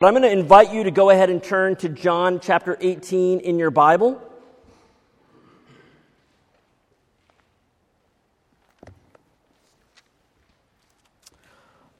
But 0.00 0.06
I'm 0.06 0.14
going 0.14 0.22
to 0.22 0.32
invite 0.32 0.72
you 0.72 0.84
to 0.84 0.90
go 0.90 1.10
ahead 1.10 1.28
and 1.28 1.44
turn 1.44 1.76
to 1.76 1.90
John 1.90 2.40
chapter 2.40 2.74
18 2.80 3.40
in 3.40 3.58
your 3.58 3.70
Bible. 3.70 4.18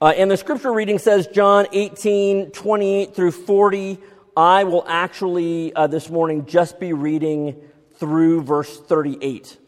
Uh, 0.01 0.15
and 0.17 0.31
the 0.31 0.39
scripture 0.39 0.73
reading 0.73 0.99
says 0.99 1.27
John 1.27 1.67
18, 1.73 2.53
28 2.53 3.15
through 3.15 3.33
40. 3.33 3.99
I 4.35 4.65
will 4.65 4.87
actually 4.89 5.75
uh, 5.75 5.87
this 5.87 6.09
morning 6.09 6.47
just 6.47 6.81
be 6.81 6.95
reading 6.95 7.61
through 7.97 8.45
verse 8.45 8.81
38. 8.81 9.59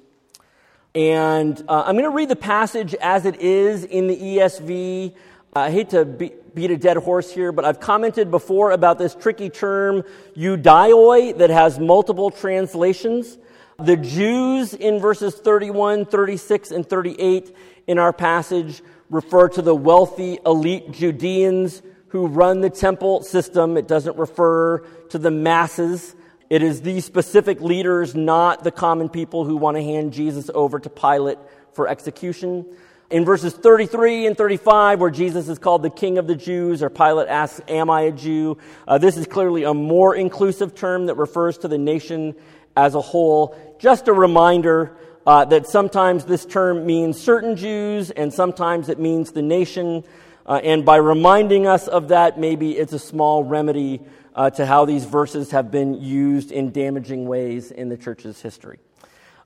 And 0.95 1.63
uh, 1.69 1.83
I'm 1.85 1.97
going 1.97 2.11
to 2.11 2.17
read 2.17 2.31
the 2.31 2.37
passage 2.37 2.95
as 2.95 3.27
it 3.27 3.43
is 3.43 3.85
in 3.85 4.07
the 4.07 4.17
ESV. 4.17 5.15
I 5.55 5.71
hate 5.71 5.91
to 5.91 6.07
be, 6.07 6.33
beat 6.55 6.71
a 6.71 6.77
dead 6.77 6.97
horse 6.99 7.31
here, 7.33 7.53
but 7.53 7.65
I've 7.65 7.81
commented 7.81 8.31
before 8.31 8.71
about 8.71 8.99
this 8.99 9.15
tricky 9.15 9.51
term, 9.51 10.03
Ioudaioi, 10.37 11.39
that 11.39 11.51
has 11.51 11.79
multiple 11.79 12.31
translations. 12.31 13.39
The 13.79 13.97
Jews 13.97 14.75
in 14.75 15.01
verses 15.01 15.35
31, 15.35 16.07
36, 16.07 16.71
and 16.71 16.89
38 16.89 17.55
in 17.87 17.99
our 17.99 18.13
passage 18.13 18.83
refer 19.11 19.49
to 19.51 19.63
the 19.63 19.75
wealthy 19.75 20.39
elite 20.45 20.93
Judeans 20.93 21.83
who 22.09 22.27
run 22.27 22.61
the 22.61 22.71
temple 22.71 23.23
system. 23.23 23.77
It 23.77 23.89
doesn't 23.89 24.17
refer 24.19 24.81
to 25.11 25.19
the 25.19 25.31
masses. 25.31 26.15
It 26.51 26.63
is 26.63 26.83
these 26.83 27.07
specific 27.07 27.61
leaders, 27.61 28.15
not 28.15 28.65
the 28.65 28.71
common 28.71 29.09
people 29.09 29.45
who 29.45 29.57
want 29.57 29.79
to 29.79 29.83
hand 29.83 30.13
Jesus 30.13 30.51
over 30.55 30.79
to 30.79 30.91
Pilate 30.91 31.39
for 31.73 31.89
execution. 31.89 32.67
In 33.13 33.27
verses 33.27 33.53
33 33.53 34.27
and 34.27 34.39
35, 34.39 34.99
where 34.99 35.11
Jesus 35.11 35.47
is 35.51 35.59
called 35.59 35.83
the 35.83 35.91
King 35.91 36.17
of 36.17 36.27
the 36.27 36.35
Jews, 36.35 36.83
or 36.83 36.89
Pilate 36.89 37.29
asks, 37.29 37.61
Am 37.69 37.91
I 37.91 38.01
a 38.05 38.11
Jew? 38.11 38.57
Uh, 38.89 38.97
this 38.97 39.19
is 39.19 39.27
clearly 39.27 39.65
a 39.65 39.75
more 39.75 40.17
inclusive 40.17 40.75
term 40.75 41.05
that 41.07 41.17
refers 41.17 41.59
to 41.59 41.69
the 41.69 41.77
nation 41.77 42.35
as 42.75 42.95
a 42.95 43.03
whole. 43.03 43.77
Just 43.79 44.09
a 44.09 44.15
reminder 44.15 44.97
uh, 45.27 45.45
that 45.45 45.67
sometimes 45.67 46.25
this 46.25 46.47
term 46.47 46.87
means 46.87 47.21
certain 47.21 47.55
Jews 47.55 48.11
and 48.11 48.33
sometimes 48.33 48.89
it 48.89 48.99
means 48.99 49.33
the 49.33 49.43
nation. 49.43 50.05
Uh, 50.47 50.63
and 50.65 50.87
by 50.87 50.97
reminding 50.97 51.67
us 51.67 51.89
of 51.89 52.09
that, 52.09 52.41
maybe 52.41 52.79
it's 52.79 52.95
a 52.95 52.99
small 52.99 53.45
remedy 53.45 54.01
uh, 54.35 54.49
to 54.49 54.65
how 54.65 54.87
these 54.87 55.05
verses 55.05 55.51
have 55.51 55.71
been 55.71 56.01
used 56.01 56.51
in 56.51 56.73
damaging 56.73 57.27
ways 57.27 57.73
in 57.73 57.91
the 57.91 57.99
church's 57.99 58.41
history. 58.41 58.79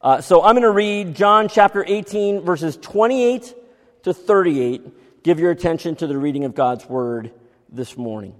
Uh, 0.06 0.20
so 0.20 0.40
I'm 0.40 0.54
going 0.54 0.62
to 0.62 0.70
read 0.70 1.16
John 1.16 1.48
chapter 1.48 1.84
18, 1.84 2.42
verses 2.42 2.76
28 2.76 3.52
to 4.04 4.14
38. 4.14 5.24
Give 5.24 5.40
your 5.40 5.50
attention 5.50 5.96
to 5.96 6.06
the 6.06 6.16
reading 6.16 6.44
of 6.44 6.54
God's 6.54 6.88
word 6.88 7.32
this 7.70 7.96
morning. 7.96 8.36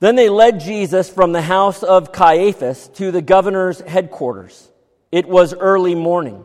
Then 0.00 0.16
they 0.16 0.28
led 0.28 0.60
Jesus 0.60 1.08
from 1.08 1.32
the 1.32 1.40
house 1.40 1.82
of 1.82 2.12
Caiaphas 2.12 2.88
to 2.96 3.10
the 3.10 3.22
governor's 3.22 3.80
headquarters. 3.80 4.68
It 5.10 5.26
was 5.26 5.54
early 5.54 5.94
morning. 5.94 6.44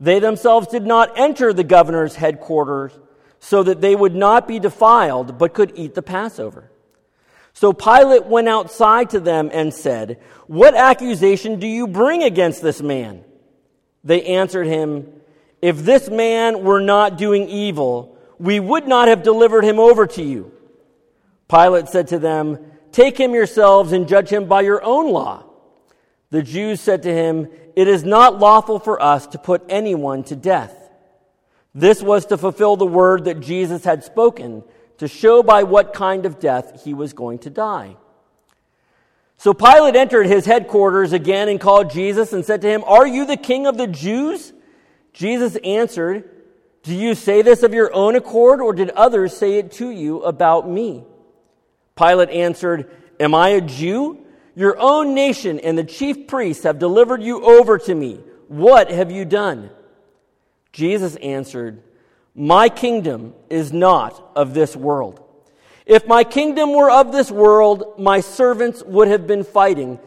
They 0.00 0.18
themselves 0.18 0.66
did 0.66 0.86
not 0.86 1.16
enter 1.16 1.52
the 1.52 1.62
governor's 1.62 2.16
headquarters 2.16 2.90
so 3.44 3.64
that 3.64 3.80
they 3.80 3.96
would 3.96 4.14
not 4.14 4.46
be 4.46 4.60
defiled, 4.60 5.36
but 5.36 5.52
could 5.52 5.72
eat 5.74 5.96
the 5.96 6.00
Passover. 6.00 6.70
So 7.52 7.72
Pilate 7.72 8.24
went 8.24 8.48
outside 8.48 9.10
to 9.10 9.20
them 9.20 9.50
and 9.52 9.74
said, 9.74 10.20
What 10.46 10.76
accusation 10.76 11.58
do 11.58 11.66
you 11.66 11.88
bring 11.88 12.22
against 12.22 12.62
this 12.62 12.80
man? 12.80 13.24
They 14.04 14.22
answered 14.22 14.68
him, 14.68 15.08
If 15.60 15.78
this 15.78 16.08
man 16.08 16.62
were 16.62 16.80
not 16.80 17.18
doing 17.18 17.48
evil, 17.48 18.16
we 18.38 18.60
would 18.60 18.86
not 18.86 19.08
have 19.08 19.24
delivered 19.24 19.64
him 19.64 19.80
over 19.80 20.06
to 20.06 20.22
you. 20.22 20.52
Pilate 21.48 21.88
said 21.88 22.06
to 22.08 22.20
them, 22.20 22.64
Take 22.92 23.18
him 23.18 23.34
yourselves 23.34 23.90
and 23.90 24.06
judge 24.06 24.28
him 24.28 24.46
by 24.46 24.60
your 24.60 24.84
own 24.84 25.10
law. 25.10 25.42
The 26.30 26.44
Jews 26.44 26.80
said 26.80 27.02
to 27.02 27.12
him, 27.12 27.48
It 27.74 27.88
is 27.88 28.04
not 28.04 28.38
lawful 28.38 28.78
for 28.78 29.02
us 29.02 29.26
to 29.26 29.38
put 29.38 29.64
anyone 29.68 30.22
to 30.24 30.36
death. 30.36 30.81
This 31.74 32.02
was 32.02 32.26
to 32.26 32.36
fulfill 32.36 32.76
the 32.76 32.86
word 32.86 33.24
that 33.24 33.40
Jesus 33.40 33.84
had 33.84 34.04
spoken, 34.04 34.62
to 34.98 35.08
show 35.08 35.42
by 35.42 35.62
what 35.62 35.94
kind 35.94 36.26
of 36.26 36.38
death 36.38 36.84
he 36.84 36.94
was 36.94 37.12
going 37.12 37.38
to 37.40 37.50
die. 37.50 37.96
So 39.38 39.52
Pilate 39.52 39.96
entered 39.96 40.26
his 40.26 40.46
headquarters 40.46 41.12
again 41.12 41.48
and 41.48 41.60
called 41.60 41.90
Jesus 41.90 42.32
and 42.32 42.44
said 42.44 42.60
to 42.62 42.68
him, 42.68 42.84
Are 42.84 43.06
you 43.06 43.24
the 43.24 43.36
king 43.36 43.66
of 43.66 43.76
the 43.76 43.88
Jews? 43.88 44.52
Jesus 45.12 45.56
answered, 45.56 46.30
Do 46.84 46.94
you 46.94 47.14
say 47.14 47.42
this 47.42 47.62
of 47.62 47.74
your 47.74 47.92
own 47.92 48.14
accord, 48.14 48.60
or 48.60 48.72
did 48.72 48.90
others 48.90 49.36
say 49.36 49.58
it 49.58 49.72
to 49.72 49.90
you 49.90 50.22
about 50.22 50.68
me? 50.68 51.04
Pilate 51.96 52.30
answered, 52.30 52.90
Am 53.18 53.34
I 53.34 53.48
a 53.48 53.60
Jew? 53.60 54.24
Your 54.54 54.78
own 54.78 55.14
nation 55.14 55.58
and 55.60 55.76
the 55.76 55.84
chief 55.84 56.26
priests 56.26 56.64
have 56.64 56.78
delivered 56.78 57.22
you 57.22 57.42
over 57.42 57.78
to 57.78 57.94
me. 57.94 58.20
What 58.48 58.90
have 58.90 59.10
you 59.10 59.24
done? 59.24 59.70
Jesus 60.72 61.16
answered, 61.16 61.82
My 62.34 62.68
kingdom 62.68 63.34
is 63.50 63.72
not 63.72 64.32
of 64.34 64.54
this 64.54 64.74
world. 64.74 65.20
If 65.84 66.06
my 66.06 66.24
kingdom 66.24 66.72
were 66.74 66.90
of 66.90 67.12
this 67.12 67.30
world, 67.30 67.98
my 67.98 68.20
servants 68.20 68.82
would 68.82 69.08
have 69.08 69.26
been 69.26 69.44
fighting 69.44 69.98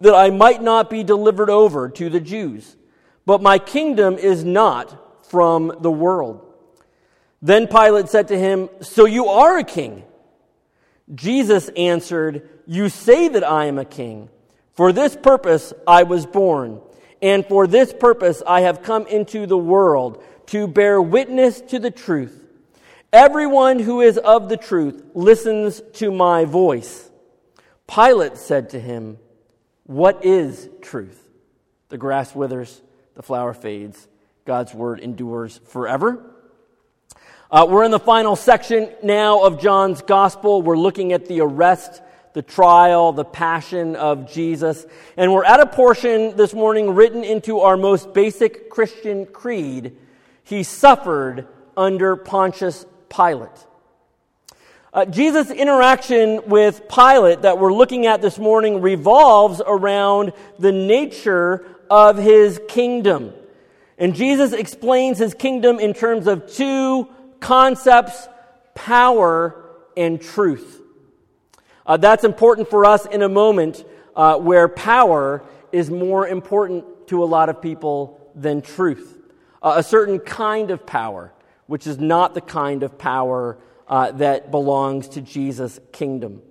that 0.00 0.14
I 0.14 0.30
might 0.30 0.62
not 0.62 0.90
be 0.90 1.04
delivered 1.04 1.50
over 1.50 1.88
to 1.88 2.10
the 2.10 2.20
Jews. 2.20 2.76
But 3.24 3.40
my 3.40 3.58
kingdom 3.58 4.18
is 4.18 4.44
not 4.44 5.26
from 5.28 5.72
the 5.80 5.90
world. 5.90 6.44
Then 7.40 7.68
Pilate 7.68 8.08
said 8.08 8.28
to 8.28 8.38
him, 8.38 8.68
So 8.80 9.04
you 9.04 9.26
are 9.26 9.58
a 9.58 9.64
king? 9.64 10.04
Jesus 11.14 11.68
answered, 11.76 12.48
You 12.66 12.88
say 12.88 13.28
that 13.28 13.44
I 13.44 13.66
am 13.66 13.78
a 13.78 13.84
king. 13.84 14.28
For 14.74 14.92
this 14.92 15.16
purpose 15.16 15.72
I 15.86 16.04
was 16.04 16.26
born 16.26 16.80
and 17.22 17.46
for 17.46 17.66
this 17.66 17.92
purpose 17.92 18.42
I 18.46 18.62
have 18.62 18.82
come 18.82 19.06
into 19.06 19.46
the 19.46 19.56
world 19.56 20.22
to 20.46 20.66
bear 20.66 21.00
witness 21.00 21.60
to 21.62 21.78
the 21.78 21.90
truth. 21.90 22.38
Everyone 23.12 23.78
who 23.78 24.00
is 24.00 24.18
of 24.18 24.48
the 24.48 24.56
truth 24.56 25.02
listens 25.14 25.80
to 25.94 26.10
my 26.10 26.44
voice. 26.44 27.08
Pilate 27.86 28.36
said 28.36 28.70
to 28.70 28.80
him, 28.80 29.18
What 29.84 30.24
is 30.24 30.68
truth? 30.80 31.18
The 31.90 31.98
grass 31.98 32.34
withers, 32.34 32.80
the 33.14 33.22
flower 33.22 33.54
fades, 33.54 34.08
God's 34.44 34.74
word 34.74 34.98
endures 34.98 35.60
forever. 35.68 36.28
Uh, 37.50 37.66
we're 37.68 37.84
in 37.84 37.90
the 37.90 37.98
final 37.98 38.34
section 38.34 38.88
now 39.02 39.44
of 39.44 39.60
John's 39.60 40.00
gospel. 40.00 40.62
We're 40.62 40.78
looking 40.78 41.12
at 41.12 41.26
the 41.26 41.42
arrest 41.42 42.00
the 42.32 42.42
trial, 42.42 43.12
the 43.12 43.24
passion 43.24 43.96
of 43.96 44.30
Jesus. 44.30 44.86
And 45.16 45.32
we're 45.32 45.44
at 45.44 45.60
a 45.60 45.66
portion 45.66 46.36
this 46.36 46.54
morning 46.54 46.94
written 46.94 47.24
into 47.24 47.60
our 47.60 47.76
most 47.76 48.12
basic 48.14 48.70
Christian 48.70 49.26
creed. 49.26 49.96
He 50.44 50.62
suffered 50.62 51.46
under 51.76 52.16
Pontius 52.16 52.86
Pilate. 53.08 53.50
Uh, 54.94 55.06
Jesus' 55.06 55.50
interaction 55.50 56.42
with 56.46 56.86
Pilate 56.88 57.42
that 57.42 57.58
we're 57.58 57.72
looking 57.72 58.06
at 58.06 58.20
this 58.20 58.38
morning 58.38 58.82
revolves 58.82 59.62
around 59.66 60.32
the 60.58 60.72
nature 60.72 61.64
of 61.88 62.18
his 62.18 62.60
kingdom. 62.68 63.32
And 63.96 64.14
Jesus 64.14 64.52
explains 64.52 65.18
his 65.18 65.32
kingdom 65.32 65.78
in 65.78 65.94
terms 65.94 66.26
of 66.26 66.52
two 66.52 67.08
concepts 67.40 68.28
power 68.74 69.64
and 69.96 70.20
truth. 70.20 70.81
Uh, 71.86 71.96
that's 71.96 72.24
important 72.24 72.68
for 72.68 72.84
us 72.84 73.06
in 73.06 73.22
a 73.22 73.28
moment 73.28 73.84
uh, 74.14 74.36
where 74.38 74.68
power 74.68 75.42
is 75.72 75.90
more 75.90 76.26
important 76.26 76.84
to 77.08 77.22
a 77.22 77.26
lot 77.26 77.48
of 77.48 77.60
people 77.60 78.20
than 78.34 78.62
truth. 78.62 79.18
Uh, 79.62 79.74
a 79.76 79.82
certain 79.82 80.18
kind 80.18 80.70
of 80.70 80.86
power, 80.86 81.32
which 81.66 81.86
is 81.86 81.98
not 81.98 82.34
the 82.34 82.40
kind 82.40 82.82
of 82.82 82.98
power 82.98 83.58
uh, 83.88 84.12
that 84.12 84.50
belongs 84.50 85.08
to 85.08 85.20
Jesus' 85.20 85.80
kingdom. 85.92 86.42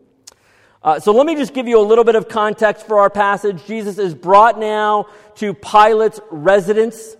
Uh, 0.83 1.00
so 1.00 1.12
let 1.12 1.28
me 1.28 1.36
just 1.36 1.54
give 1.54 1.68
you 1.68 1.80
a 1.80 1.81
little 1.81 2.04
bit 2.04 2.16
of 2.16 2.27
context 2.27 2.88
for 2.88 3.00
our 3.00 3.10
passage. 3.10 3.63
Jesus 3.66 4.00
is 4.00 4.16
brought 4.16 4.57
now 4.57 5.06
to 5.36 5.54
Pilate's 5.54 6.19
residence. 6.31 7.16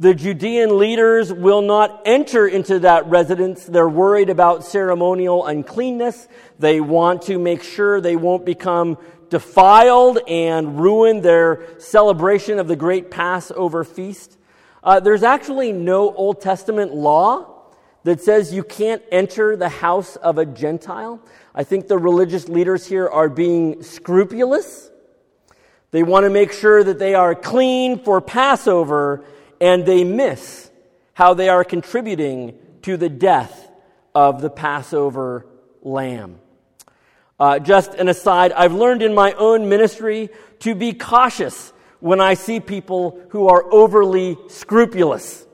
The 0.00 0.12
Judean 0.12 0.76
leaders 0.78 1.32
will 1.32 1.62
not 1.62 2.02
enter 2.04 2.48
into 2.48 2.80
that 2.80 3.06
residence. 3.06 3.64
They're 3.64 3.88
worried 3.88 4.28
about 4.28 4.64
ceremonial 4.64 5.46
uncleanness. 5.46 6.26
They 6.58 6.80
want 6.80 7.22
to 7.22 7.38
make 7.38 7.62
sure 7.62 8.00
they 8.00 8.16
won't 8.16 8.44
become 8.44 8.98
defiled 9.30 10.18
and 10.28 10.80
ruin 10.80 11.20
their 11.20 11.78
celebration 11.78 12.58
of 12.58 12.66
the 12.66 12.74
great 12.74 13.08
Passover 13.12 13.84
feast. 13.84 14.36
Uh, 14.82 14.98
there's 14.98 15.22
actually 15.22 15.72
no 15.72 16.12
Old 16.12 16.40
Testament 16.40 16.92
law 16.92 17.52
that 18.02 18.20
says 18.20 18.52
you 18.52 18.64
can't 18.64 19.02
enter 19.12 19.56
the 19.56 19.68
house 19.68 20.16
of 20.16 20.38
a 20.38 20.44
Gentile. 20.44 21.20
I 21.54 21.62
think 21.62 21.86
the 21.86 21.98
religious 21.98 22.48
leaders 22.48 22.84
here 22.84 23.08
are 23.08 23.28
being 23.28 23.84
scrupulous. 23.84 24.90
They 25.92 26.02
want 26.02 26.24
to 26.24 26.30
make 26.30 26.50
sure 26.50 26.82
that 26.82 26.98
they 26.98 27.14
are 27.14 27.36
clean 27.36 28.00
for 28.00 28.20
Passover 28.20 29.24
and 29.64 29.86
they 29.86 30.04
miss 30.04 30.70
how 31.14 31.32
they 31.32 31.48
are 31.48 31.64
contributing 31.64 32.54
to 32.82 32.98
the 32.98 33.08
death 33.08 33.70
of 34.14 34.42
the 34.42 34.50
Passover 34.50 35.46
lamb. 35.80 36.38
Uh, 37.40 37.58
just 37.58 37.94
an 37.94 38.08
aside, 38.08 38.52
I've 38.52 38.74
learned 38.74 39.00
in 39.00 39.14
my 39.14 39.32
own 39.32 39.70
ministry 39.70 40.28
to 40.58 40.74
be 40.74 40.92
cautious 40.92 41.72
when 42.00 42.20
I 42.20 42.34
see 42.34 42.60
people 42.60 43.18
who 43.30 43.48
are 43.48 43.64
overly 43.72 44.36
scrupulous. 44.48 45.46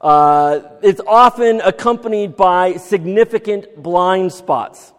Uh, 0.00 0.58
it's 0.82 1.00
often 1.06 1.60
accompanied 1.60 2.34
by 2.34 2.74
significant 2.74 3.80
blind 3.80 4.32
spots, 4.32 4.92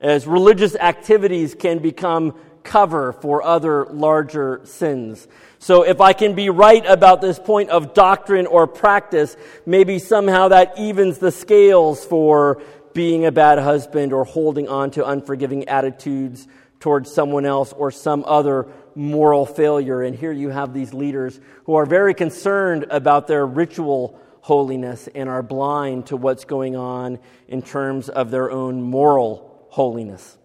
as 0.00 0.26
religious 0.26 0.74
activities 0.74 1.54
can 1.54 1.80
become 1.80 2.34
cover 2.64 3.12
for 3.12 3.42
other 3.42 3.86
larger 3.86 4.60
sins. 4.64 5.28
So 5.58 5.82
if 5.82 6.00
I 6.00 6.12
can 6.12 6.34
be 6.34 6.50
right 6.50 6.84
about 6.84 7.20
this 7.20 7.38
point 7.38 7.70
of 7.70 7.94
doctrine 7.94 8.46
or 8.46 8.66
practice, 8.66 9.36
maybe 9.64 9.98
somehow 9.98 10.48
that 10.48 10.78
evens 10.78 11.18
the 11.18 11.30
scales 11.30 12.04
for 12.04 12.60
being 12.94 13.26
a 13.26 13.32
bad 13.32 13.58
husband 13.58 14.12
or 14.12 14.24
holding 14.24 14.68
on 14.68 14.90
to 14.92 15.06
unforgiving 15.06 15.68
attitudes 15.68 16.46
towards 16.80 17.12
someone 17.12 17.46
else 17.46 17.72
or 17.72 17.90
some 17.90 18.24
other 18.26 18.66
moral 18.94 19.46
failure. 19.46 20.02
And 20.02 20.16
here 20.16 20.32
you 20.32 20.50
have 20.50 20.74
these 20.74 20.92
leaders 20.92 21.40
who 21.64 21.74
are 21.74 21.86
very 21.86 22.14
concerned 22.14 22.86
about 22.90 23.26
their 23.26 23.46
ritual 23.46 24.20
holiness 24.42 25.08
and 25.14 25.28
are 25.28 25.42
blind 25.42 26.06
to 26.06 26.16
what's 26.16 26.44
going 26.44 26.76
on 26.76 27.18
in 27.48 27.62
terms 27.62 28.08
of 28.08 28.30
their 28.30 28.50
own 28.50 28.82
moral 28.82 29.66
holiness. 29.70 30.36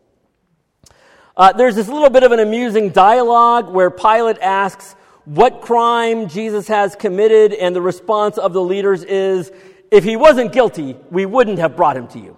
Uh, 1.40 1.54
there's 1.54 1.74
this 1.74 1.88
little 1.88 2.10
bit 2.10 2.24
of 2.24 2.34
an 2.34 2.40
amusing 2.40 2.90
dialogue 2.90 3.70
where 3.70 3.90
Pilate 3.90 4.38
asks 4.40 4.94
what 5.24 5.62
crime 5.62 6.28
Jesus 6.28 6.68
has 6.68 6.98
committed, 6.98 7.54
and 7.54 7.74
the 7.74 7.82
response 7.82 8.38
of 8.38 8.52
the 8.52 8.62
leaders 8.62 9.06
is, 9.06 9.50
if 9.90 10.04
he 10.04 10.18
wasn't 10.18 10.52
guilty, 10.52 10.98
we 11.10 11.26
wouldn't 11.26 11.60
have 11.60 11.78
brought 11.78 11.96
him 11.96 12.10
to 12.10 12.20
you. 12.20 12.38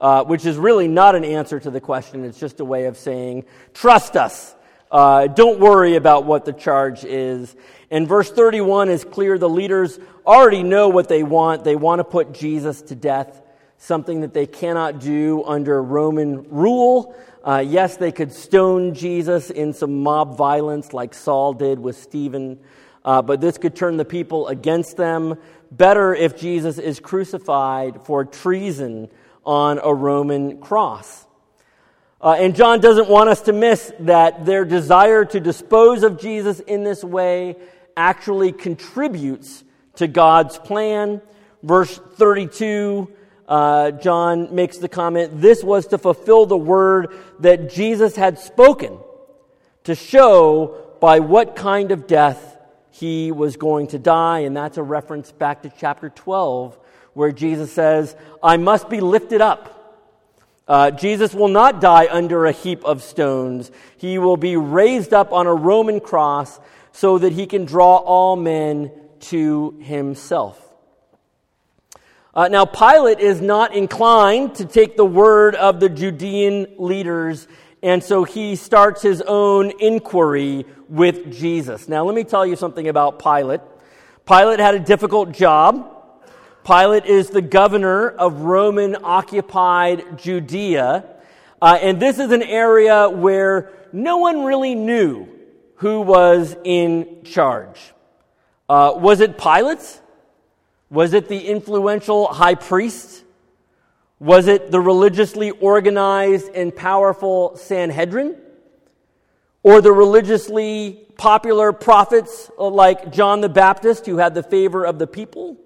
Uh, 0.00 0.24
which 0.24 0.46
is 0.46 0.56
really 0.56 0.88
not 0.88 1.14
an 1.14 1.24
answer 1.24 1.60
to 1.60 1.70
the 1.70 1.80
question. 1.80 2.24
It's 2.24 2.40
just 2.40 2.58
a 2.58 2.64
way 2.64 2.86
of 2.86 2.96
saying, 2.96 3.44
trust 3.72 4.16
us. 4.16 4.56
Uh, 4.90 5.28
don't 5.28 5.60
worry 5.60 5.94
about 5.94 6.24
what 6.24 6.44
the 6.44 6.52
charge 6.52 7.04
is. 7.04 7.54
And 7.90 8.08
verse 8.08 8.32
31 8.32 8.88
is 8.88 9.04
clear. 9.04 9.38
The 9.38 9.48
leaders 9.48 10.00
already 10.26 10.64
know 10.64 10.88
what 10.88 11.08
they 11.08 11.22
want. 11.22 11.62
They 11.62 11.76
want 11.76 12.00
to 12.00 12.04
put 12.04 12.32
Jesus 12.32 12.82
to 12.82 12.96
death, 12.96 13.42
something 13.76 14.22
that 14.22 14.32
they 14.32 14.46
cannot 14.46 15.00
do 15.00 15.44
under 15.44 15.80
Roman 15.80 16.48
rule. 16.48 17.14
Uh, 17.42 17.64
yes, 17.66 17.96
they 17.96 18.12
could 18.12 18.32
stone 18.32 18.92
Jesus 18.92 19.48
in 19.48 19.72
some 19.72 20.02
mob 20.02 20.36
violence 20.36 20.92
like 20.92 21.14
Saul 21.14 21.54
did 21.54 21.78
with 21.78 21.96
Stephen, 21.96 22.60
uh, 23.02 23.22
but 23.22 23.40
this 23.40 23.56
could 23.56 23.74
turn 23.74 23.96
the 23.96 24.04
people 24.04 24.48
against 24.48 24.98
them. 24.98 25.38
Better 25.70 26.14
if 26.14 26.36
Jesus 26.36 26.76
is 26.76 27.00
crucified 27.00 28.04
for 28.04 28.26
treason 28.26 29.08
on 29.46 29.80
a 29.82 29.94
Roman 29.94 30.60
cross. 30.60 31.26
Uh, 32.20 32.36
and 32.38 32.54
John 32.54 32.80
doesn't 32.80 33.08
want 33.08 33.30
us 33.30 33.40
to 33.42 33.54
miss 33.54 33.90
that 34.00 34.44
their 34.44 34.66
desire 34.66 35.24
to 35.24 35.40
dispose 35.40 36.02
of 36.02 36.20
Jesus 36.20 36.60
in 36.60 36.84
this 36.84 37.02
way 37.02 37.56
actually 37.96 38.52
contributes 38.52 39.64
to 39.94 40.06
God's 40.06 40.58
plan. 40.58 41.22
Verse 41.62 41.98
32 42.16 43.10
uh, 43.50 43.90
John 43.90 44.54
makes 44.54 44.78
the 44.78 44.88
comment 44.88 45.40
this 45.40 45.64
was 45.64 45.88
to 45.88 45.98
fulfill 45.98 46.46
the 46.46 46.56
word 46.56 47.12
that 47.40 47.68
Jesus 47.68 48.14
had 48.14 48.38
spoken 48.38 48.96
to 49.82 49.96
show 49.96 50.86
by 51.00 51.18
what 51.18 51.56
kind 51.56 51.90
of 51.90 52.06
death 52.06 52.56
he 52.90 53.32
was 53.32 53.56
going 53.56 53.88
to 53.88 53.98
die. 53.98 54.40
And 54.40 54.56
that's 54.56 54.78
a 54.78 54.84
reference 54.84 55.32
back 55.32 55.62
to 55.62 55.72
chapter 55.76 56.10
12, 56.10 56.78
where 57.14 57.32
Jesus 57.32 57.72
says, 57.72 58.14
I 58.40 58.56
must 58.56 58.88
be 58.88 59.00
lifted 59.00 59.40
up. 59.40 59.76
Uh, 60.68 60.92
Jesus 60.92 61.34
will 61.34 61.48
not 61.48 61.80
die 61.80 62.06
under 62.08 62.46
a 62.46 62.52
heap 62.52 62.84
of 62.84 63.02
stones. 63.02 63.72
He 63.96 64.18
will 64.18 64.36
be 64.36 64.56
raised 64.56 65.12
up 65.12 65.32
on 65.32 65.48
a 65.48 65.54
Roman 65.54 65.98
cross 65.98 66.60
so 66.92 67.18
that 67.18 67.32
he 67.32 67.48
can 67.48 67.64
draw 67.64 67.96
all 67.96 68.36
men 68.36 68.92
to 69.22 69.76
himself. 69.80 70.69
Uh, 72.32 72.46
now, 72.46 72.64
Pilate 72.64 73.18
is 73.18 73.40
not 73.40 73.74
inclined 73.74 74.54
to 74.54 74.64
take 74.64 74.96
the 74.96 75.04
word 75.04 75.56
of 75.56 75.80
the 75.80 75.88
Judean 75.88 76.76
leaders, 76.78 77.48
and 77.82 78.04
so 78.04 78.22
he 78.22 78.54
starts 78.54 79.02
his 79.02 79.20
own 79.22 79.72
inquiry 79.80 80.64
with 80.88 81.32
Jesus. 81.32 81.88
Now, 81.88 82.04
let 82.04 82.14
me 82.14 82.22
tell 82.22 82.46
you 82.46 82.54
something 82.54 82.86
about 82.86 83.20
Pilate. 83.20 83.60
Pilate 84.26 84.60
had 84.60 84.76
a 84.76 84.78
difficult 84.78 85.32
job. 85.32 85.96
Pilate 86.64 87.04
is 87.06 87.30
the 87.30 87.42
governor 87.42 88.10
of 88.10 88.42
Roman 88.42 88.96
occupied 89.02 90.16
Judea, 90.16 91.04
uh, 91.60 91.78
and 91.82 92.00
this 92.00 92.20
is 92.20 92.30
an 92.30 92.44
area 92.44 93.08
where 93.08 93.72
no 93.92 94.18
one 94.18 94.44
really 94.44 94.76
knew 94.76 95.26
who 95.76 96.00
was 96.02 96.56
in 96.62 97.24
charge. 97.24 97.80
Uh, 98.68 98.92
was 98.94 99.18
it 99.18 99.36
Pilate? 99.36 100.00
Was 100.90 101.14
it 101.14 101.28
the 101.28 101.46
influential 101.46 102.26
high 102.26 102.56
priest? 102.56 103.22
Was 104.18 104.48
it 104.48 104.72
the 104.72 104.80
religiously 104.80 105.50
organized 105.50 106.50
and 106.52 106.74
powerful 106.74 107.56
Sanhedrin? 107.56 108.36
Or 109.62 109.80
the 109.80 109.92
religiously 109.92 111.06
popular 111.16 111.72
prophets 111.72 112.50
like 112.58 113.12
John 113.12 113.40
the 113.40 113.48
Baptist 113.48 114.04
who 114.06 114.16
had 114.16 114.34
the 114.34 114.42
favor 114.42 114.84
of 114.84 114.98
the 114.98 115.06
people? 115.06 115.56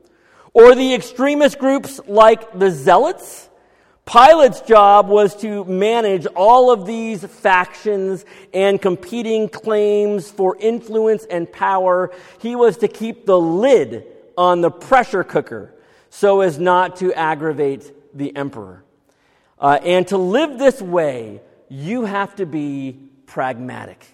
Or 0.53 0.75
the 0.75 0.94
extremist 0.94 1.59
groups 1.59 2.00
like 2.06 2.59
the 2.59 2.70
Zealots? 2.70 3.49
Pilate's 4.05 4.61
job 4.61 5.09
was 5.09 5.35
to 5.37 5.65
manage 5.65 6.27
all 6.27 6.70
of 6.70 6.85
these 6.85 7.25
factions 7.25 8.27
and 8.53 8.81
competing 8.81 9.49
claims 9.49 10.31
for 10.31 10.56
influence 10.61 11.25
and 11.25 11.50
power. 11.50 12.12
He 12.41 12.55
was 12.55 12.77
to 12.79 12.88
keep 12.88 13.25
the 13.25 13.41
lid 13.41 14.05
on 14.36 14.60
the 14.60 14.70
pressure 14.70 15.25
cooker 15.25 15.75
so 16.10 16.42
as 16.42 16.60
not 16.60 16.96
to 16.96 17.12
aggravate 17.12 17.92
the 18.16 18.34
emperor. 18.36 18.84
Uh, 19.58 19.78
and 19.82 20.06
to 20.06 20.16
live 20.16 20.58
this 20.58 20.81
way, 20.81 21.40
you 21.69 22.04
have 22.04 22.36
to 22.36 22.46
be 22.46 23.00
pragmatic. 23.26 24.06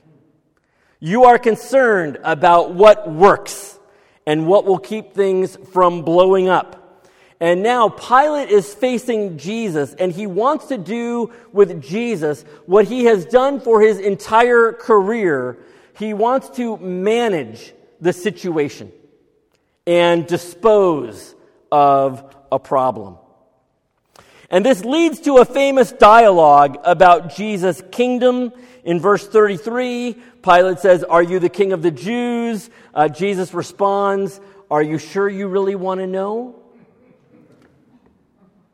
You 0.99 1.25
are 1.25 1.39
concerned 1.39 2.19
about 2.25 2.73
what 2.73 3.11
works 3.11 3.79
and 4.27 4.47
what 4.47 4.65
will 4.65 4.79
keep 4.79 5.13
things 5.13 5.57
from 5.73 6.03
blowing 6.03 6.49
up. 6.49 7.07
And 7.39 7.63
now 7.63 7.89
Pilate 7.89 8.51
is 8.51 8.73
facing 8.73 9.37
Jesus, 9.39 9.95
and 9.95 10.13
he 10.13 10.27
wants 10.27 10.67
to 10.67 10.79
do 10.79 11.33
with 11.53 11.83
Jesus 11.83 12.45
what 12.67 12.87
he 12.87 13.05
has 13.05 13.27
done 13.27 13.61
for 13.61 13.81
his 13.81 13.99
entire 13.99 14.73
career. 14.73 15.59
He 15.99 16.15
wants 16.15 16.51
to 16.57 16.77
manage 16.79 17.75
the 18.01 18.13
situation 18.13 18.93
and 19.87 20.27
dispose 20.27 21.35
of 21.71 22.37
a 22.51 22.59
problem. 22.59 23.17
And 24.51 24.67
this 24.67 24.85
leads 24.85 25.21
to 25.21 25.39
a 25.39 25.45
famous 25.45 25.93
dialogue 25.93 26.79
about 26.83 27.35
Jesus' 27.37 27.83
kingdom. 27.93 28.53
In 28.85 28.99
verse 28.99 29.27
33, 29.27 30.17
Pilate 30.43 30.81
says, 30.81 31.05
Are 31.05 31.23
you 31.23 31.39
the 31.39 31.49
king 31.49 31.73
of 31.73 31.83
the 31.83 31.93
Jews? 31.93 32.69
Uh, 32.93 33.09
Jesus 33.09 33.55
responds, 33.55 34.41
Are 34.69 34.83
you 34.83 34.99
sure 34.99 35.29
you 35.29 35.47
really 35.47 35.77
want 35.77 36.01
to 36.01 36.07
know? 36.07 36.57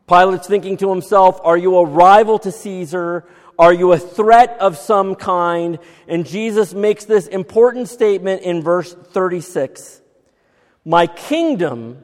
Pilate's 0.06 0.46
thinking 0.46 0.78
to 0.78 0.88
himself, 0.88 1.40
Are 1.44 1.58
you 1.58 1.76
a 1.76 1.84
rival 1.84 2.38
to 2.38 2.52
Caesar? 2.52 3.26
Are 3.58 3.72
you 3.72 3.92
a 3.92 3.98
threat 3.98 4.56
of 4.60 4.78
some 4.78 5.14
kind? 5.14 5.78
And 6.08 6.24
Jesus 6.24 6.72
makes 6.72 7.04
this 7.04 7.26
important 7.26 7.88
statement 7.88 8.42
in 8.42 8.62
verse 8.62 8.94
36 8.94 10.02
my 10.86 11.08
kingdom 11.08 11.98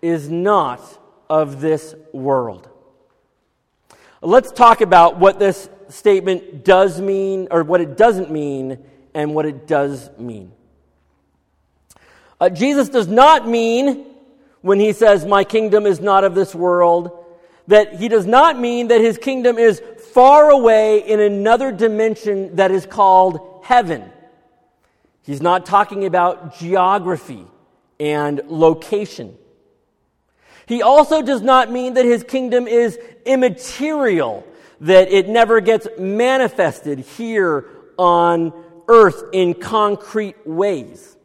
is 0.00 0.30
not 0.30 0.80
of 1.28 1.60
this 1.60 1.96
world. 2.12 2.68
Let's 4.22 4.52
talk 4.52 4.80
about 4.80 5.18
what 5.18 5.40
this 5.40 5.68
statement 5.88 6.64
does 6.64 7.00
mean, 7.00 7.48
or 7.50 7.64
what 7.64 7.80
it 7.80 7.96
doesn't 7.96 8.30
mean, 8.30 8.78
and 9.12 9.34
what 9.34 9.44
it 9.44 9.66
does 9.66 10.08
mean. 10.18 10.52
Uh, 12.40 12.48
Jesus 12.48 12.88
does 12.88 13.08
not 13.08 13.48
mean, 13.48 14.06
when 14.60 14.78
he 14.78 14.92
says, 14.92 15.26
My 15.26 15.42
kingdom 15.42 15.84
is 15.84 15.98
not 15.98 16.22
of 16.22 16.36
this 16.36 16.54
world, 16.54 17.24
that 17.66 17.94
he 17.96 18.08
does 18.08 18.24
not 18.24 18.56
mean 18.56 18.88
that 18.88 19.00
his 19.00 19.18
kingdom 19.18 19.58
is 19.58 19.82
far 20.12 20.50
away 20.50 21.00
in 21.00 21.18
another 21.18 21.72
dimension 21.72 22.54
that 22.54 22.70
is 22.70 22.86
called 22.86 23.62
heaven. 23.64 24.04
He's 25.22 25.42
not 25.42 25.66
talking 25.66 26.04
about 26.04 26.56
geography 26.56 27.44
and 28.00 28.40
location. 28.46 29.36
He 30.66 30.82
also 30.82 31.22
does 31.22 31.40
not 31.40 31.70
mean 31.72 31.94
that 31.94 32.04
his 32.04 32.22
kingdom 32.22 32.68
is 32.68 32.98
immaterial, 33.24 34.46
that 34.82 35.10
it 35.10 35.28
never 35.28 35.60
gets 35.60 35.88
manifested 35.98 36.98
here 36.98 37.64
on 37.96 38.52
earth 38.86 39.24
in 39.32 39.54
concrete 39.54 40.36
ways. 40.46 41.16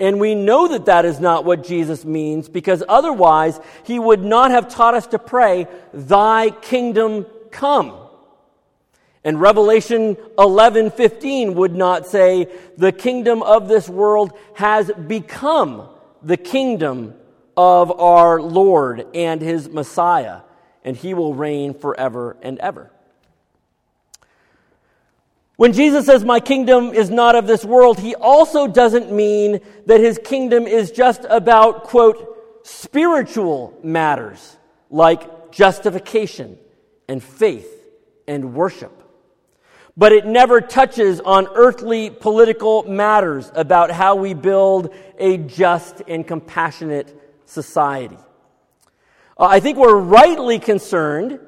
And 0.00 0.20
we 0.20 0.34
know 0.34 0.68
that 0.68 0.86
that 0.86 1.04
is 1.04 1.20
not 1.20 1.44
what 1.44 1.64
Jesus 1.64 2.04
means 2.04 2.48
because 2.48 2.82
otherwise 2.88 3.58
he 3.84 3.98
would 3.98 4.22
not 4.22 4.50
have 4.50 4.68
taught 4.68 4.94
us 4.94 5.06
to 5.08 5.18
pray, 5.18 5.66
Thy 5.92 6.50
kingdom 6.50 7.26
come. 7.50 7.96
And 9.24 9.40
Revelation 9.40 10.16
11 10.38 10.90
15 10.90 11.54
would 11.54 11.74
not 11.74 12.06
say, 12.06 12.48
The 12.76 12.92
kingdom 12.92 13.42
of 13.42 13.68
this 13.68 13.88
world 13.88 14.32
has 14.54 14.90
become 14.92 15.88
the 16.24 16.36
kingdom 16.36 17.14
of 17.56 18.00
our 18.00 18.40
Lord 18.40 19.06
and 19.14 19.40
his 19.40 19.68
Messiah, 19.68 20.40
and 20.82 20.96
he 20.96 21.14
will 21.14 21.34
reign 21.34 21.74
forever 21.74 22.36
and 22.42 22.58
ever. 22.58 22.90
When 25.56 25.72
Jesus 25.72 26.06
says, 26.06 26.24
My 26.24 26.40
kingdom 26.40 26.92
is 26.92 27.10
not 27.10 27.36
of 27.36 27.46
this 27.46 27.64
world, 27.64 28.00
he 28.00 28.14
also 28.14 28.66
doesn't 28.66 29.12
mean 29.12 29.60
that 29.86 30.00
his 30.00 30.18
kingdom 30.22 30.66
is 30.66 30.90
just 30.90 31.24
about, 31.28 31.84
quote, 31.84 32.66
spiritual 32.66 33.78
matters 33.82 34.56
like 34.90 35.52
justification 35.52 36.58
and 37.08 37.22
faith 37.22 37.70
and 38.26 38.54
worship. 38.54 39.03
But 39.96 40.12
it 40.12 40.26
never 40.26 40.60
touches 40.60 41.20
on 41.20 41.46
earthly 41.54 42.10
political 42.10 42.82
matters 42.82 43.50
about 43.54 43.90
how 43.90 44.16
we 44.16 44.34
build 44.34 44.92
a 45.18 45.38
just 45.38 46.02
and 46.08 46.26
compassionate 46.26 47.16
society. 47.44 48.18
Uh, 49.38 49.46
I 49.46 49.60
think 49.60 49.78
we're 49.78 49.96
rightly 49.96 50.58
concerned 50.58 51.38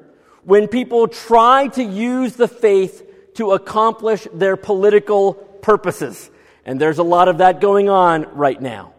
when 0.43 0.67
people 0.69 1.07
try 1.07 1.67
to 1.67 1.83
use 1.83 2.35
the 2.35 2.47
faith 2.47 3.33
to 3.35 3.51
accomplish 3.51 4.27
their 4.33 4.55
political 4.55 5.33
purposes. 5.33 6.29
And 6.65 6.79
there's 6.79 6.99
a 6.99 7.03
lot 7.03 7.27
of 7.27 7.39
that 7.39 7.59
going 7.59 7.89
on 7.89 8.23
right 8.33 8.61
now. 8.61 8.93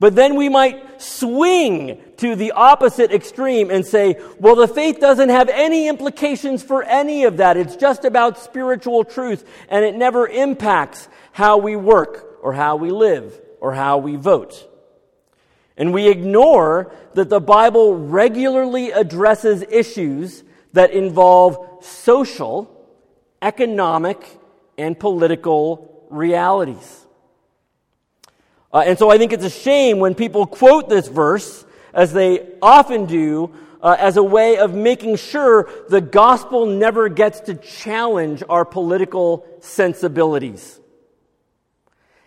But 0.00 0.14
then 0.16 0.34
we 0.34 0.48
might 0.48 1.00
swing 1.00 2.00
to 2.16 2.34
the 2.34 2.52
opposite 2.52 3.12
extreme 3.12 3.70
and 3.70 3.86
say, 3.86 4.20
well, 4.38 4.56
the 4.56 4.68
faith 4.68 4.98
doesn't 5.00 5.28
have 5.28 5.48
any 5.48 5.88
implications 5.88 6.62
for 6.62 6.82
any 6.82 7.24
of 7.24 7.36
that. 7.36 7.56
It's 7.56 7.76
just 7.76 8.04
about 8.04 8.38
spiritual 8.38 9.04
truth, 9.04 9.48
and 9.68 9.84
it 9.84 9.94
never 9.94 10.26
impacts 10.26 11.08
how 11.32 11.58
we 11.58 11.76
work 11.76 12.38
or 12.42 12.52
how 12.52 12.76
we 12.76 12.90
live 12.90 13.40
or 13.60 13.72
how 13.72 13.98
we 13.98 14.16
vote. 14.16 14.68
And 15.76 15.92
we 15.92 16.08
ignore 16.08 16.92
that 17.14 17.28
the 17.30 17.40
Bible 17.40 17.96
regularly 17.96 18.90
addresses 18.92 19.62
issues 19.62 20.44
that 20.72 20.90
involve 20.90 21.84
social 21.84 22.70
economic 23.42 24.38
and 24.76 24.98
political 24.98 26.06
realities. 26.10 27.03
Uh, 28.74 28.82
and 28.84 28.98
so 28.98 29.08
I 29.08 29.18
think 29.18 29.32
it's 29.32 29.44
a 29.44 29.50
shame 29.50 30.00
when 30.00 30.16
people 30.16 30.46
quote 30.46 30.88
this 30.88 31.06
verse, 31.06 31.64
as 31.94 32.12
they 32.12 32.44
often 32.60 33.06
do, 33.06 33.54
uh, 33.80 33.96
as 33.96 34.16
a 34.16 34.22
way 34.22 34.58
of 34.58 34.74
making 34.74 35.14
sure 35.14 35.70
the 35.88 36.00
gospel 36.00 36.66
never 36.66 37.08
gets 37.08 37.38
to 37.42 37.54
challenge 37.54 38.42
our 38.48 38.64
political 38.64 39.46
sensibilities. 39.60 40.80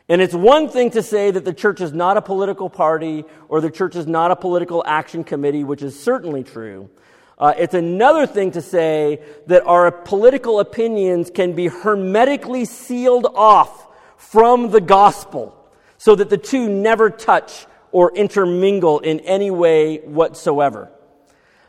And 0.08 0.22
it's 0.22 0.34
one 0.34 0.70
thing 0.70 0.92
to 0.92 1.04
say 1.04 1.32
that 1.32 1.44
the 1.44 1.54
church 1.54 1.82
is 1.82 1.92
not 1.92 2.16
a 2.16 2.22
political 2.22 2.70
party 2.70 3.26
or 3.50 3.60
the 3.60 3.70
church 3.70 3.98
is 3.98 4.08
not 4.08 4.32
a 4.32 4.36
political 4.38 4.82
action 4.88 5.26
committee, 5.26 5.66
which 5.66 5.84
is 5.84 6.00
certainly 6.00 6.46
true. 6.46 6.90
Uh, 7.38 7.54
it's 7.58 7.74
another 7.74 8.26
thing 8.26 8.52
to 8.52 8.62
say 8.62 9.22
that 9.48 9.66
our 9.66 9.92
political 9.92 10.62
opinions 10.62 11.30
can 11.30 11.54
be 11.54 11.68
hermetically 11.68 12.64
sealed 12.64 13.28
off 13.36 13.86
from 14.16 14.72
the 14.72 14.80
gospel 14.80 15.57
so 15.98 16.16
that 16.16 16.30
the 16.30 16.38
two 16.38 16.70
never 16.70 17.10
touch 17.10 17.66
or 17.92 18.16
intermingle 18.16 19.00
in 19.00 19.20
any 19.22 19.52
way 19.52 19.98
whatsoever. 20.00 20.92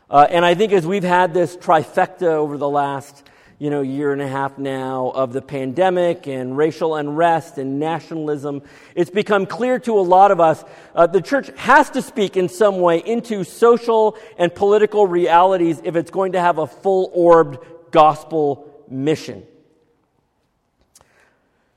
Uh, 0.09 0.27
and 0.29 0.43
I 0.43 0.55
think 0.55 0.73
as 0.73 0.85
we've 0.85 1.03
had 1.03 1.33
this 1.33 1.55
trifecta 1.55 2.23
over 2.23 2.57
the 2.57 2.69
last 2.69 3.23
you 3.59 3.69
know, 3.69 3.81
year 3.81 4.13
and 4.13 4.21
a 4.21 4.27
half 4.27 4.57
now 4.57 5.09
of 5.09 5.33
the 5.33 5.41
pandemic 5.41 6.27
and 6.27 6.55
racial 6.55 6.95
unrest 6.95 7.57
and 7.57 7.77
nationalism, 7.77 8.63
it's 8.95 9.09
become 9.09 9.45
clear 9.45 9.77
to 9.79 9.99
a 9.99 10.01
lot 10.01 10.31
of 10.31 10.39
us 10.39 10.63
uh, 10.95 11.05
the 11.07 11.21
church 11.21 11.49
has 11.57 11.89
to 11.89 12.01
speak 12.01 12.37
in 12.37 12.47
some 12.47 12.79
way 12.79 12.99
into 12.99 13.43
social 13.43 14.17
and 14.37 14.55
political 14.55 15.05
realities 15.05 15.81
if 15.83 15.97
it's 15.97 16.09
going 16.09 16.31
to 16.31 16.39
have 16.39 16.57
a 16.57 16.67
full 16.67 17.11
orbed 17.13 17.59
gospel 17.91 18.83
mission. 18.89 19.45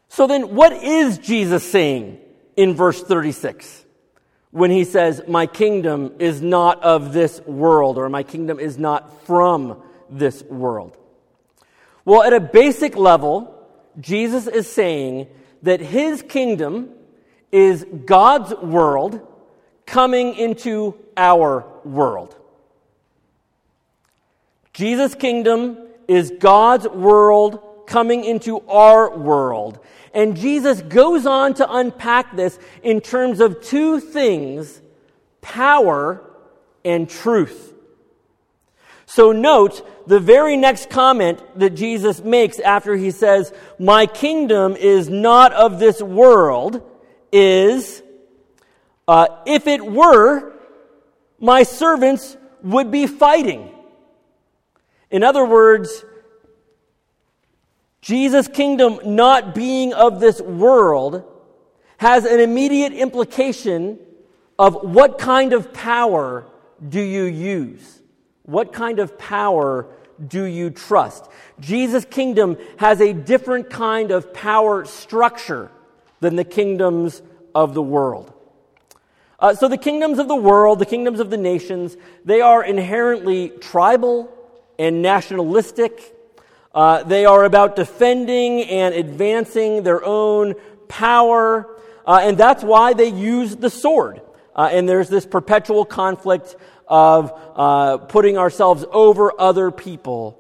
So 0.09 0.27
then, 0.27 0.55
what 0.55 0.73
is 0.73 1.19
Jesus 1.19 1.69
saying 1.69 2.21
in 2.57 2.75
verse 2.75 3.03
36 3.03 3.85
when 4.51 4.71
he 4.71 4.85
says, 4.85 5.23
My 5.27 5.47
kingdom 5.47 6.15
is 6.19 6.41
not 6.41 6.83
of 6.83 7.13
this 7.13 7.41
world, 7.43 7.99
or 7.99 8.09
my 8.09 8.23
kingdom 8.23 8.61
is 8.61 8.79
not 8.79 9.27
from 9.27 9.83
this 10.11 10.43
world? 10.45 10.97
Well, 12.05 12.23
at 12.23 12.33
a 12.33 12.41
basic 12.41 12.97
level, 12.97 13.55
Jesus 13.99 14.47
is 14.47 14.71
saying 14.71 15.29
that 15.63 15.81
his 15.81 16.23
kingdom 16.23 16.91
is 17.51 17.85
God's 18.05 18.55
world 18.55 19.27
coming 19.87 20.35
into 20.35 20.97
our 21.17 21.67
world. 21.85 22.37
Jesus' 24.73 25.15
kingdom 25.15 25.79
is 26.09 26.33
God's 26.39 26.89
world 26.89 27.87
coming 27.87 28.25
into 28.25 28.61
our 28.69 29.17
world. 29.17 29.79
And 30.15 30.37
Jesus 30.37 30.83
goes 30.83 31.27
on 31.27 31.55
to 31.55 31.73
unpack 31.73 32.37
this 32.37 32.59
in 32.83 33.01
terms 33.01 33.41
of 33.41 33.63
two 33.63 34.01
things 34.01 34.81
power 35.41 36.23
and 36.85 37.09
truth. 37.09 37.73
So 39.07 39.33
note 39.33 40.07
the 40.07 40.21
very 40.21 40.57
next 40.57 40.91
comment 40.91 41.41
that 41.59 41.71
Jesus 41.71 42.23
makes 42.23 42.59
after 42.59 42.97
he 42.97 43.11
says, 43.11 43.53
My 43.79 44.07
kingdom 44.07 44.77
is 44.77 45.09
not 45.09 45.53
of 45.53 45.79
this 45.79 46.01
world, 46.01 46.83
is, 47.31 48.03
uh, 49.07 49.27
if 49.47 49.67
it 49.67 49.85
were, 49.85 50.53
my 51.39 51.63
servants 51.63 52.37
would 52.63 52.91
be 52.91 53.07
fighting. 53.07 53.71
In 55.11 55.23
other 55.23 55.45
words, 55.45 56.05
Jesus' 58.03 58.49
kingdom 58.49 58.99
not 59.05 59.55
being 59.55 59.95
of 59.95 60.21
this 60.21 60.41
world 60.41 61.25
has 61.99 62.25
an 62.25 62.41
immediate 62.41 62.93
implication 62.93 63.99
of 64.59 64.75
what 64.83 65.19
kind 65.19 65.53
of 65.53 65.73
power 65.73 66.45
do 66.87 67.01
you 67.01 67.25
use? 67.25 68.03
What 68.43 68.73
kind 68.73 68.99
of 68.99 69.17
power 69.19 69.87
do 70.29 70.45
you 70.45 70.71
trust? 70.71 71.29
Jesus' 71.61 72.05
kingdom 72.05 72.59
has 72.77 73.01
a 73.01 73.13
different 73.13 73.71
kind 73.71 74.11
of 74.11 74.35
power 74.35 74.85
structure 74.85 75.71
than 76.19 76.35
the 76.35 76.45
kingdoms 76.45 77.23
of 77.55 77.73
the 77.73 77.83
world. 77.83 78.33
Uh, 79.39 79.55
so, 79.55 79.69
the 79.69 79.79
kingdoms 79.79 80.19
of 80.19 80.29
the 80.29 80.37
world, 80.37 80.79
the 80.79 80.87
kingdoms 80.87 81.19
of 81.19 81.31
the 81.31 81.37
nations, 81.37 81.97
they 82.25 82.41
are 82.41 82.65
inherently 82.65 83.49
tribal 83.49 84.33
and 84.79 85.03
nationalistic. 85.03 86.17
Uh, 86.75 87.03
they 87.03 87.27
are 87.27 87.45
about 87.45 87.77
defending 87.77 88.63
and 88.63 88.95
advancing 88.95 89.83
their 89.83 90.03
own 90.05 90.55
power, 90.89 91.79
uh, 92.07 92.21
and 92.23 92.39
that's 92.39 92.63
why 92.63 92.95
they 92.95 93.09
use 93.09 93.57
the 93.57 93.71
sword. 93.71 94.23
Uh, 94.55 94.69
and 94.73 94.89
there's 94.89 95.09
this 95.09 95.27
perpetual 95.27 95.85
conflict 95.85 96.57
of 96.87 97.33
uh, 97.57 97.99
putting 97.99 98.39
ourselves 98.39 98.85
over 98.91 99.33
other 99.41 99.71
people. 99.71 100.39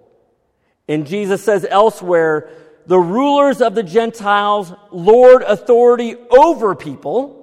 And 0.89 1.07
Jesus 1.07 1.43
says 1.43 1.67
elsewhere, 1.69 2.51
the 2.87 2.99
rulers 2.99 3.61
of 3.63 3.75
the 3.75 3.83
Gentiles 3.83 4.73
lord 4.91 5.43
authority 5.43 6.17
over 6.31 6.75
people, 6.75 7.39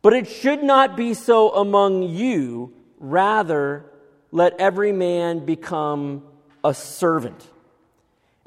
but 0.00 0.12
it 0.12 0.28
should 0.28 0.62
not 0.62 0.96
be 0.96 1.14
so 1.14 1.50
among 1.50 2.02
you. 2.02 2.74
Rather, 2.98 3.84
let 4.30 4.58
every 4.60 4.92
man 4.92 5.44
become 5.44 6.22
a 6.62 6.72
servant. 6.72 7.46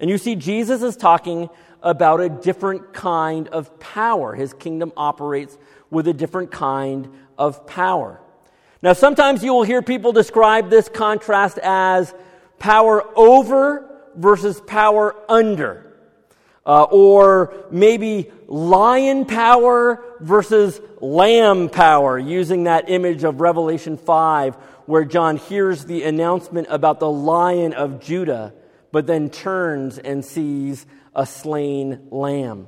And 0.01 0.09
you 0.09 0.17
see, 0.17 0.35
Jesus 0.35 0.81
is 0.81 0.97
talking 0.97 1.49
about 1.83 2.19
a 2.19 2.27
different 2.27 2.91
kind 2.91 3.47
of 3.47 3.79
power. 3.79 4.33
His 4.33 4.51
kingdom 4.51 4.91
operates 4.97 5.57
with 5.91 6.07
a 6.07 6.13
different 6.13 6.51
kind 6.51 7.07
of 7.37 7.65
power. 7.67 8.19
Now, 8.81 8.93
sometimes 8.93 9.43
you 9.43 9.53
will 9.53 9.63
hear 9.63 9.83
people 9.83 10.11
describe 10.11 10.71
this 10.71 10.89
contrast 10.89 11.59
as 11.59 12.13
power 12.57 13.03
over 13.15 13.87
versus 14.15 14.59
power 14.61 15.15
under. 15.29 15.87
Uh, 16.65 16.83
or 16.83 17.53
maybe 17.71 18.31
lion 18.47 19.25
power 19.25 20.03
versus 20.19 20.79
lamb 20.99 21.69
power, 21.69 22.17
using 22.17 22.65
that 22.65 22.89
image 22.89 23.23
of 23.23 23.41
Revelation 23.41 23.97
5, 23.97 24.55
where 24.85 25.05
John 25.05 25.37
hears 25.37 25.85
the 25.85 26.03
announcement 26.03 26.67
about 26.69 26.99
the 26.99 27.09
lion 27.09 27.73
of 27.73 27.99
Judah, 27.99 28.53
but 28.91 29.07
then 29.07 29.29
turns 29.29 29.97
and 29.97 30.23
sees 30.23 30.85
a 31.15 31.25
slain 31.25 32.07
lamb. 32.11 32.67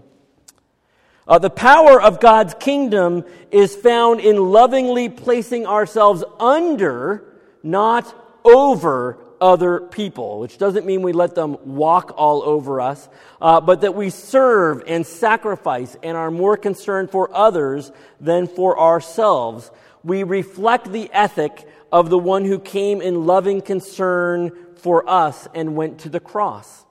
Uh, 1.27 1.39
the 1.39 1.49
power 1.49 2.01
of 2.01 2.19
God's 2.19 2.53
kingdom 2.55 3.23
is 3.51 3.75
found 3.75 4.19
in 4.19 4.51
lovingly 4.51 5.07
placing 5.07 5.65
ourselves 5.65 6.23
under, 6.39 7.23
not 7.63 8.13
over, 8.43 9.23
other 9.43 9.81
people, 9.81 10.39
which 10.39 10.57
doesn't 10.57 10.85
mean 10.85 11.01
we 11.01 11.11
let 11.11 11.35
them 11.35 11.57
walk 11.65 12.13
all 12.15 12.41
over 12.43 12.79
us, 12.79 13.09
uh, 13.41 13.59
but 13.59 13.81
that 13.81 13.93
we 13.93 14.09
serve 14.09 14.81
and 14.87 15.05
sacrifice 15.05 15.97
and 16.01 16.15
are 16.15 16.31
more 16.31 16.55
concerned 16.55 17.11
for 17.11 17.29
others 17.35 17.91
than 18.21 18.47
for 18.47 18.79
ourselves. 18.79 19.69
We 20.01 20.23
reflect 20.23 20.93
the 20.93 21.11
ethic 21.11 21.67
of 21.91 22.09
the 22.09 22.17
one 22.17 22.45
who 22.45 22.57
came 22.57 23.01
in 23.01 23.25
loving 23.25 23.61
concern 23.61 24.51
for 24.79 25.09
us 25.09 25.47
and 25.53 25.75
went 25.75 25.99
to 25.99 26.09
the 26.09 26.19
cross. 26.19 26.85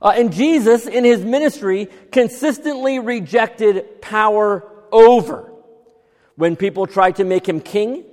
Uh, 0.00 0.12
and 0.16 0.32
Jesus, 0.32 0.86
in 0.86 1.04
his 1.04 1.24
ministry, 1.24 1.88
consistently 2.12 2.98
rejected 2.98 4.02
power 4.02 4.64
over. 4.92 5.50
When 6.36 6.56
people 6.56 6.86
tried 6.86 7.16
to 7.16 7.24
make 7.24 7.48
him 7.48 7.60
king, 7.60 8.04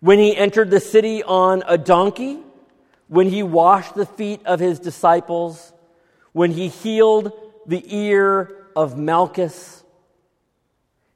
when 0.00 0.18
he 0.18 0.36
entered 0.36 0.70
the 0.70 0.80
city 0.80 1.22
on 1.22 1.62
a 1.66 1.78
donkey, 1.78 2.38
when 3.08 3.28
he 3.28 3.42
washed 3.42 3.94
the 3.94 4.06
feet 4.06 4.40
of 4.46 4.60
his 4.60 4.78
disciples, 4.78 5.72
when 6.32 6.50
he 6.50 6.68
healed 6.68 7.32
the 7.66 7.84
ear 7.94 8.66
of 8.74 8.96
Malchus. 8.96 9.81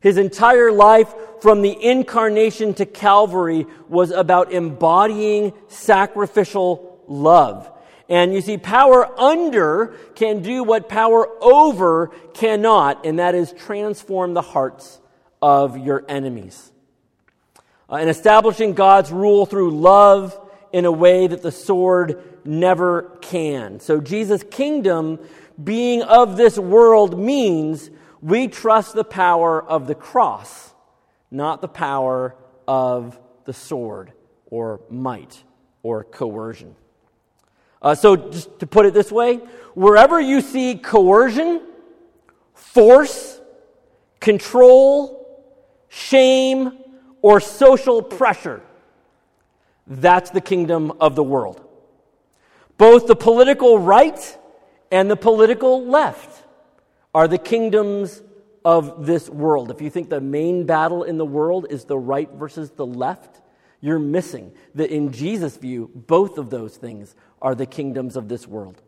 His 0.00 0.18
entire 0.18 0.70
life, 0.70 1.14
from 1.40 1.62
the 1.62 1.76
incarnation 1.82 2.74
to 2.74 2.86
Calvary, 2.86 3.66
was 3.88 4.10
about 4.10 4.52
embodying 4.52 5.52
sacrificial 5.68 7.00
love. 7.06 7.70
And 8.08 8.32
you 8.32 8.40
see, 8.40 8.56
power 8.56 9.08
under 9.18 9.96
can 10.14 10.42
do 10.42 10.62
what 10.62 10.88
power 10.88 11.28
over 11.42 12.08
cannot, 12.34 13.04
and 13.04 13.18
that 13.18 13.34
is 13.34 13.52
transform 13.52 14.34
the 14.34 14.42
hearts 14.42 15.00
of 15.42 15.76
your 15.76 16.04
enemies 16.08 16.72
uh, 17.88 17.96
and 17.96 18.08
establishing 18.08 18.74
God's 18.74 19.10
rule 19.10 19.46
through 19.46 19.70
love 19.70 20.38
in 20.72 20.84
a 20.84 20.92
way 20.92 21.26
that 21.26 21.42
the 21.42 21.52
sword 21.52 22.40
never 22.44 23.18
can. 23.22 23.80
So, 23.80 24.00
Jesus' 24.00 24.44
kingdom 24.44 25.18
being 25.62 26.02
of 26.02 26.36
this 26.36 26.58
world 26.58 27.18
means 27.18 27.90
we 28.26 28.48
trust 28.48 28.94
the 28.94 29.04
power 29.04 29.62
of 29.62 29.86
the 29.86 29.94
cross, 29.94 30.74
not 31.30 31.60
the 31.60 31.68
power 31.68 32.34
of 32.66 33.16
the 33.44 33.52
sword 33.52 34.10
or 34.46 34.80
might 34.90 35.44
or 35.84 36.02
coercion. 36.02 36.74
Uh, 37.80 37.94
so, 37.94 38.16
just 38.16 38.58
to 38.58 38.66
put 38.66 38.84
it 38.84 38.94
this 38.94 39.12
way, 39.12 39.36
wherever 39.74 40.20
you 40.20 40.40
see 40.40 40.74
coercion, 40.74 41.60
force, 42.52 43.40
control, 44.18 45.46
shame, 45.88 46.76
or 47.22 47.38
social 47.38 48.02
pressure. 48.02 48.60
That's 49.86 50.30
the 50.30 50.40
kingdom 50.40 50.94
of 51.00 51.14
the 51.14 51.22
world. 51.22 51.64
Both 52.76 53.06
the 53.06 53.14
political 53.14 53.78
right 53.78 54.36
and 54.90 55.08
the 55.08 55.16
political 55.16 55.86
left 55.86 56.42
are 57.16 57.26
the 57.26 57.38
kingdoms 57.38 58.20
of 58.62 59.06
this 59.06 59.26
world. 59.30 59.70
If 59.70 59.80
you 59.80 59.88
think 59.88 60.10
the 60.10 60.20
main 60.20 60.66
battle 60.66 61.02
in 61.02 61.16
the 61.16 61.24
world 61.24 61.66
is 61.70 61.86
the 61.86 61.96
right 61.96 62.30
versus 62.30 62.72
the 62.72 62.84
left, 62.84 63.40
you're 63.80 63.98
missing 63.98 64.52
that 64.74 64.90
in 64.90 65.12
Jesus' 65.12 65.56
view, 65.56 65.90
both 65.94 66.36
of 66.36 66.50
those 66.50 66.76
things 66.76 67.14
are 67.40 67.54
the 67.54 67.64
kingdoms 67.64 68.16
of 68.16 68.28
this 68.28 68.46
world. 68.46 68.82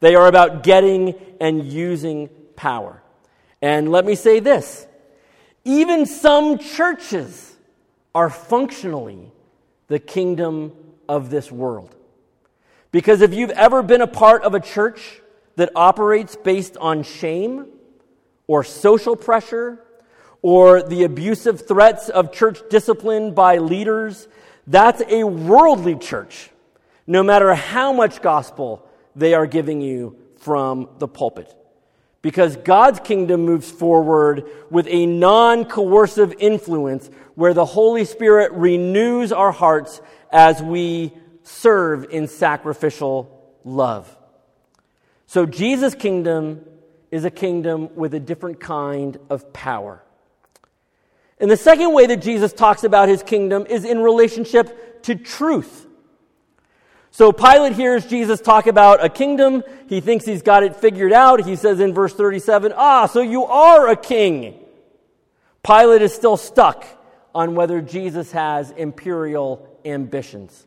They 0.00 0.14
are 0.14 0.26
about 0.26 0.64
getting 0.64 1.14
and 1.40 1.64
using 1.64 2.28
power. 2.56 3.02
And 3.62 3.90
let 3.90 4.04
me 4.04 4.16
say 4.16 4.38
this 4.38 4.86
even 5.64 6.04
some 6.04 6.58
churches 6.58 7.56
are 8.14 8.28
functionally 8.28 9.32
the 9.88 9.98
kingdom 9.98 10.72
of 11.08 11.30
this 11.30 11.50
world. 11.50 11.96
Because 12.92 13.22
if 13.22 13.32
you've 13.32 13.48
ever 13.48 13.82
been 13.82 14.02
a 14.02 14.06
part 14.06 14.42
of 14.42 14.54
a 14.54 14.60
church 14.60 15.22
that 15.56 15.70
operates 15.74 16.36
based 16.36 16.76
on 16.76 17.02
shame 17.02 17.66
or 18.46 18.62
social 18.62 19.16
pressure 19.16 19.82
or 20.42 20.82
the 20.82 21.04
abusive 21.04 21.66
threats 21.66 22.08
of 22.08 22.32
church 22.32 22.60
discipline 22.70 23.34
by 23.34 23.58
leaders, 23.58 24.28
that's 24.66 25.02
a 25.08 25.24
worldly 25.24 25.96
church, 25.96 26.50
no 27.06 27.22
matter 27.22 27.54
how 27.54 27.92
much 27.92 28.22
gospel 28.22 28.86
they 29.14 29.34
are 29.34 29.46
giving 29.46 29.80
you 29.80 30.16
from 30.38 30.88
the 30.98 31.08
pulpit 31.08 31.52
because 32.26 32.56
God's 32.56 32.98
kingdom 32.98 33.42
moves 33.42 33.70
forward 33.70 34.50
with 34.68 34.88
a 34.88 35.06
non 35.06 35.64
coercive 35.64 36.34
influence 36.40 37.08
where 37.36 37.54
the 37.54 37.64
Holy 37.64 38.04
Spirit 38.04 38.50
renews 38.50 39.30
our 39.30 39.52
hearts 39.52 40.00
as 40.32 40.60
we 40.60 41.12
serve 41.44 42.06
in 42.10 42.26
sacrificial 42.26 43.54
love. 43.62 44.12
So, 45.26 45.46
Jesus' 45.46 45.94
kingdom 45.94 46.64
is 47.10 47.24
a 47.24 47.30
kingdom 47.30 47.94
with 47.94 48.14
a 48.14 48.20
different 48.20 48.60
kind 48.60 49.18
of 49.30 49.52
power. 49.52 50.02
And 51.38 51.50
the 51.50 51.56
second 51.56 51.92
way 51.92 52.06
that 52.06 52.22
Jesus 52.22 52.52
talks 52.52 52.84
about 52.84 53.08
his 53.08 53.22
kingdom 53.22 53.66
is 53.66 53.84
in 53.84 54.00
relationship 54.00 55.02
to 55.02 55.14
truth. 55.14 55.86
So 57.10 57.32
Pilate 57.32 57.72
hears 57.72 58.06
Jesus 58.06 58.40
talk 58.40 58.66
about 58.66 59.02
a 59.04 59.08
kingdom. 59.08 59.62
He 59.88 60.00
thinks 60.00 60.24
he's 60.24 60.42
got 60.42 60.62
it 60.62 60.76
figured 60.76 61.12
out. 61.12 61.46
He 61.46 61.56
says 61.56 61.80
in 61.80 61.94
verse 61.94 62.12
37, 62.12 62.74
Ah, 62.76 63.06
so 63.06 63.22
you 63.22 63.44
are 63.44 63.88
a 63.88 63.96
king. 63.96 64.62
Pilate 65.62 66.02
is 66.02 66.14
still 66.14 66.36
stuck 66.36 66.84
on 67.34 67.54
whether 67.54 67.80
Jesus 67.80 68.32
has 68.32 68.70
imperial 68.70 69.66
ambitions. 69.84 70.66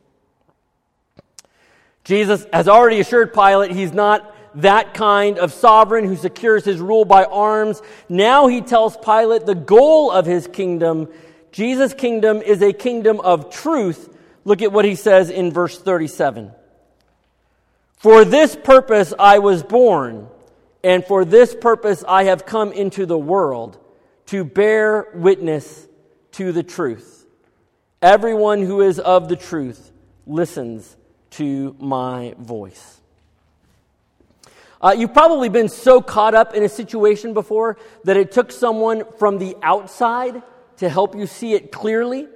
Jesus 2.04 2.44
has 2.52 2.66
already 2.68 2.98
assured 3.00 3.32
Pilate 3.32 3.70
he's 3.70 3.92
not 3.92 4.29
that 4.56 4.94
kind 4.94 5.38
of 5.38 5.52
sovereign 5.52 6.04
who 6.04 6.16
secures 6.16 6.64
his 6.64 6.80
rule 6.80 7.04
by 7.04 7.24
arms. 7.24 7.82
Now 8.08 8.46
he 8.46 8.60
tells 8.60 8.96
Pilate 8.96 9.46
the 9.46 9.54
goal 9.54 10.10
of 10.10 10.26
his 10.26 10.46
kingdom. 10.46 11.08
Jesus' 11.52 11.94
kingdom 11.94 12.42
is 12.42 12.62
a 12.62 12.72
kingdom 12.72 13.20
of 13.20 13.50
truth 13.50 14.10
Look 14.44 14.62
at 14.62 14.72
what 14.72 14.84
he 14.84 14.94
says 14.94 15.30
in 15.30 15.52
verse 15.52 15.78
37. 15.78 16.52
For 17.96 18.24
this 18.24 18.56
purpose 18.56 19.12
I 19.18 19.38
was 19.38 19.62
born, 19.62 20.28
and 20.82 21.04
for 21.04 21.24
this 21.24 21.54
purpose 21.54 22.02
I 22.06 22.24
have 22.24 22.46
come 22.46 22.72
into 22.72 23.04
the 23.06 23.18
world, 23.18 23.78
to 24.26 24.44
bear 24.44 25.08
witness 25.14 25.86
to 26.32 26.52
the 26.52 26.62
truth. 26.62 27.26
Everyone 28.00 28.62
who 28.62 28.80
is 28.80 28.98
of 28.98 29.28
the 29.28 29.36
truth 29.36 29.92
listens 30.26 30.96
to 31.32 31.76
my 31.78 32.34
voice. 32.38 32.99
Uh, 34.82 34.94
you've 34.96 35.12
probably 35.12 35.50
been 35.50 35.68
so 35.68 36.00
caught 36.00 36.34
up 36.34 36.54
in 36.54 36.62
a 36.62 36.68
situation 36.68 37.34
before 37.34 37.76
that 38.04 38.16
it 38.16 38.32
took 38.32 38.50
someone 38.50 39.04
from 39.18 39.38
the 39.38 39.54
outside 39.62 40.42
to 40.78 40.88
help 40.88 41.14
you 41.14 41.26
see 41.26 41.52
it 41.52 41.70
clearly. 41.70 42.26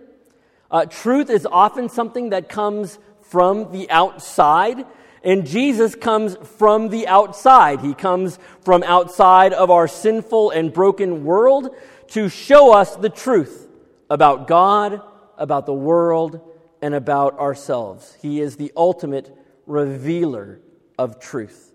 Uh, 0.70 0.84
truth 0.84 1.30
is 1.30 1.46
often 1.46 1.88
something 1.88 2.30
that 2.30 2.50
comes 2.50 2.98
from 3.22 3.72
the 3.72 3.90
outside, 3.90 4.84
and 5.22 5.46
Jesus 5.46 5.94
comes 5.94 6.36
from 6.58 6.90
the 6.90 7.08
outside. 7.08 7.80
He 7.80 7.94
comes 7.94 8.38
from 8.60 8.82
outside 8.82 9.54
of 9.54 9.70
our 9.70 9.88
sinful 9.88 10.50
and 10.50 10.70
broken 10.70 11.24
world 11.24 11.74
to 12.08 12.28
show 12.28 12.74
us 12.74 12.94
the 12.96 13.08
truth 13.08 13.66
about 14.10 14.46
God, 14.46 15.00
about 15.38 15.64
the 15.64 15.72
world, 15.72 16.40
and 16.82 16.94
about 16.94 17.38
ourselves. 17.38 18.16
He 18.20 18.42
is 18.42 18.56
the 18.56 18.70
ultimate 18.76 19.34
revealer 19.66 20.60
of 20.98 21.18
truth. 21.18 21.73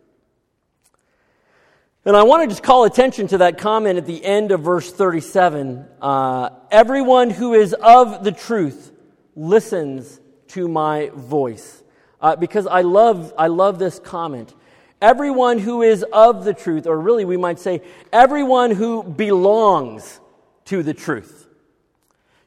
And 2.06 2.16
I 2.16 2.24
want 2.24 2.44
to 2.44 2.48
just 2.48 2.64
call 2.64 2.86
attention 2.86 3.28
to 3.28 3.40
that 3.40 3.58
comment 3.58 3.98
at 3.98 4.06
the 4.06 4.24
end 4.24 4.52
of 4.52 4.62
verse 4.62 4.92
37. 4.92 5.86
Uh, 6.02 6.50
Everyone 6.72 7.30
who 7.30 7.54
is 7.54 7.74
of 7.74 8.24
the 8.24 8.32
truth 8.32 8.92
listens 9.36 10.20
to 10.50 10.68
my 10.68 11.12
voice. 11.14 11.84
Uh, 12.22 12.36
because 12.36 12.68
I 12.68 12.82
love, 12.82 13.34
I 13.38 13.48
love 13.48 13.80
this 13.80 14.00
comment. 14.00 14.54
Everyone 15.02 15.60
who 15.60 15.82
is 15.82 16.04
of 16.12 16.46
the 16.46 16.54
truth, 16.54 16.88
or 16.88 17.00
really 17.00 17.26
we 17.26 17.38
might 17.38 17.60
say, 17.60 17.82
everyone 18.12 18.72
who 18.72 19.04
belongs 19.04 20.20
to 20.66 20.84
the 20.84 20.94
truth. 20.94 21.48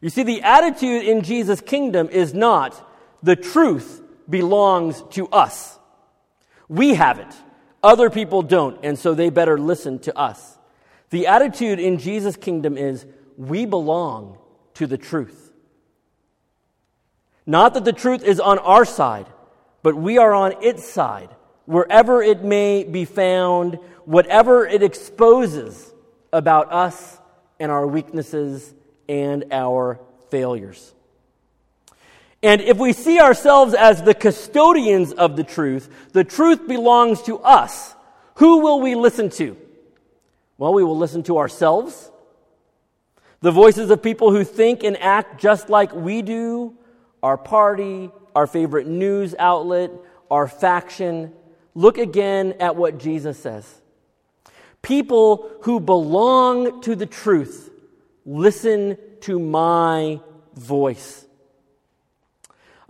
You 0.00 0.10
see, 0.10 0.22
the 0.22 0.42
attitude 0.42 1.04
in 1.04 1.22
Jesus' 1.22 1.60
kingdom 1.60 2.08
is 2.08 2.34
not 2.34 2.88
the 3.22 3.36
truth 3.36 4.02
belongs 4.28 5.02
to 5.10 5.28
us. 5.28 5.78
We 6.68 6.94
have 6.94 7.18
it. 7.18 7.34
Other 7.82 8.10
people 8.10 8.42
don't, 8.42 8.78
and 8.82 8.98
so 8.98 9.14
they 9.14 9.30
better 9.30 9.58
listen 9.58 9.98
to 10.00 10.16
us. 10.16 10.58
The 11.10 11.26
attitude 11.26 11.78
in 11.78 11.98
Jesus' 11.98 12.36
kingdom 12.36 12.76
is 12.76 13.04
we 13.36 13.66
belong 13.66 14.38
to 14.74 14.86
the 14.86 14.96
truth. 14.96 15.52
Not 17.44 17.74
that 17.74 17.84
the 17.84 17.92
truth 17.92 18.22
is 18.22 18.38
on 18.38 18.58
our 18.60 18.84
side, 18.84 19.26
but 19.82 19.96
we 19.96 20.18
are 20.18 20.32
on 20.32 20.62
its 20.62 20.88
side. 20.88 21.30
Wherever 21.66 22.22
it 22.22 22.42
may 22.44 22.84
be 22.84 23.04
found, 23.04 23.78
whatever 24.04 24.66
it 24.66 24.82
exposes 24.82 25.92
about 26.32 26.72
us 26.72 27.18
and 27.58 27.70
our 27.70 27.86
weaknesses 27.86 28.74
and 29.08 29.44
our 29.50 30.00
failures. 30.30 30.94
And 32.42 32.60
if 32.60 32.76
we 32.76 32.92
see 32.92 33.20
ourselves 33.20 33.72
as 33.72 34.02
the 34.02 34.14
custodians 34.14 35.12
of 35.12 35.36
the 35.36 35.44
truth, 35.44 35.88
the 36.12 36.24
truth 36.24 36.66
belongs 36.66 37.22
to 37.22 37.38
us. 37.38 37.94
Who 38.36 38.58
will 38.58 38.80
we 38.80 38.94
listen 38.94 39.30
to? 39.30 39.56
Well, 40.58 40.74
we 40.74 40.84
will 40.84 40.98
listen 40.98 41.22
to 41.24 41.38
ourselves, 41.38 42.10
the 43.40 43.50
voices 43.50 43.90
of 43.90 44.02
people 44.02 44.30
who 44.30 44.44
think 44.44 44.84
and 44.84 44.96
act 44.98 45.40
just 45.40 45.68
like 45.68 45.92
we 45.92 46.22
do, 46.22 46.76
our 47.22 47.36
party, 47.36 48.10
our 48.34 48.46
favorite 48.46 48.86
news 48.86 49.34
outlet, 49.38 49.90
our 50.30 50.46
faction. 50.48 51.32
Look 51.74 51.98
again 51.98 52.54
at 52.60 52.76
what 52.76 52.98
Jesus 52.98 53.38
says. 53.38 53.68
People 54.82 55.50
who 55.62 55.80
belong 55.80 56.80
to 56.82 56.96
the 56.96 57.06
truth, 57.06 57.70
listen 58.24 58.96
to 59.22 59.38
my 59.38 60.20
voice. 60.54 61.24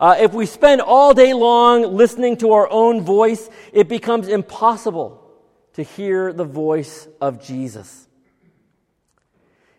Uh, 0.02 0.16
if 0.18 0.34
we 0.34 0.46
spend 0.46 0.80
all 0.80 1.14
day 1.14 1.32
long 1.32 1.94
listening 1.94 2.36
to 2.36 2.50
our 2.54 2.68
own 2.68 3.02
voice, 3.02 3.48
it 3.72 3.88
becomes 3.88 4.26
impossible 4.26 5.22
to 5.74 5.84
hear 5.84 6.32
the 6.32 6.44
voice 6.44 7.06
of 7.20 7.40
Jesus. 7.40 8.08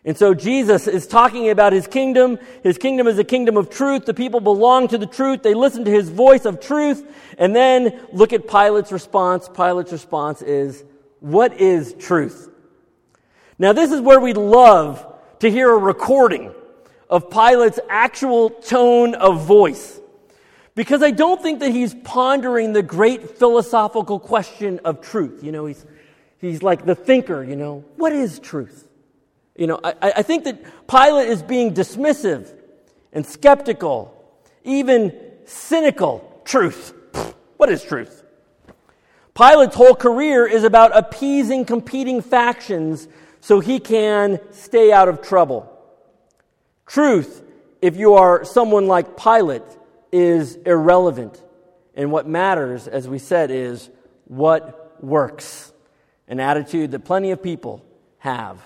And 0.02 0.16
so 0.16 0.32
Jesus 0.32 0.88
is 0.88 1.06
talking 1.06 1.50
about 1.50 1.74
his 1.74 1.86
kingdom. 1.86 2.38
His 2.62 2.78
kingdom 2.78 3.06
is 3.06 3.18
a 3.18 3.24
kingdom 3.24 3.58
of 3.58 3.68
truth. 3.68 4.06
The 4.06 4.14
people 4.14 4.40
belong 4.40 4.88
to 4.88 4.96
the 4.96 5.04
truth. 5.06 5.42
They 5.42 5.52
listen 5.52 5.84
to 5.84 5.90
his 5.90 6.08
voice 6.08 6.46
of 6.46 6.58
truth. 6.58 7.06
And 7.36 7.54
then 7.54 8.00
look 8.10 8.32
at 8.32 8.48
Pilate's 8.48 8.92
response. 8.92 9.50
Pilate's 9.54 9.92
response 9.92 10.40
is, 10.40 10.84
What 11.20 11.60
is 11.60 11.92
truth? 11.98 12.48
Now, 13.58 13.74
this 13.74 13.92
is 13.92 14.00
where 14.00 14.20
we'd 14.20 14.38
love 14.38 15.06
to 15.40 15.50
hear 15.50 15.70
a 15.70 15.76
recording 15.76 16.54
of 17.10 17.28
Pilate's 17.28 17.78
actual 17.90 18.48
tone 18.48 19.14
of 19.16 19.44
voice. 19.44 20.00
Because 20.74 21.02
I 21.02 21.12
don't 21.12 21.40
think 21.40 21.60
that 21.60 21.70
he's 21.70 21.94
pondering 21.94 22.72
the 22.72 22.82
great 22.82 23.38
philosophical 23.38 24.18
question 24.18 24.80
of 24.84 25.00
truth. 25.00 25.42
You 25.42 25.52
know, 25.52 25.66
he's, 25.66 25.84
he's 26.38 26.62
like 26.62 26.84
the 26.84 26.94
thinker, 26.94 27.44
you 27.44 27.56
know, 27.56 27.84
what 27.96 28.12
is 28.12 28.40
truth? 28.40 28.88
You 29.56 29.68
know, 29.68 29.80
I, 29.84 29.94
I 30.02 30.22
think 30.22 30.44
that 30.44 30.64
Pilate 30.88 31.28
is 31.28 31.42
being 31.42 31.74
dismissive 31.74 32.52
and 33.12 33.24
skeptical, 33.24 34.12
even 34.64 35.12
cynical. 35.44 36.30
Truth. 36.44 36.92
What 37.56 37.70
is 37.70 37.82
truth? 37.82 38.22
Pilate's 39.34 39.74
whole 39.74 39.94
career 39.94 40.46
is 40.46 40.64
about 40.64 40.96
appeasing 40.96 41.64
competing 41.64 42.20
factions 42.20 43.08
so 43.40 43.60
he 43.60 43.80
can 43.80 44.40
stay 44.52 44.92
out 44.92 45.08
of 45.08 45.22
trouble. 45.22 45.70
Truth, 46.86 47.42
if 47.80 47.96
you 47.96 48.14
are 48.14 48.44
someone 48.44 48.86
like 48.86 49.16
Pilate, 49.16 49.62
is 50.14 50.54
irrelevant. 50.64 51.42
And 51.94 52.12
what 52.12 52.26
matters, 52.26 52.86
as 52.86 53.08
we 53.08 53.18
said, 53.18 53.50
is 53.50 53.90
what 54.26 55.02
works. 55.02 55.72
An 56.28 56.40
attitude 56.40 56.92
that 56.92 57.00
plenty 57.00 57.32
of 57.32 57.42
people 57.42 57.84
have. 58.18 58.58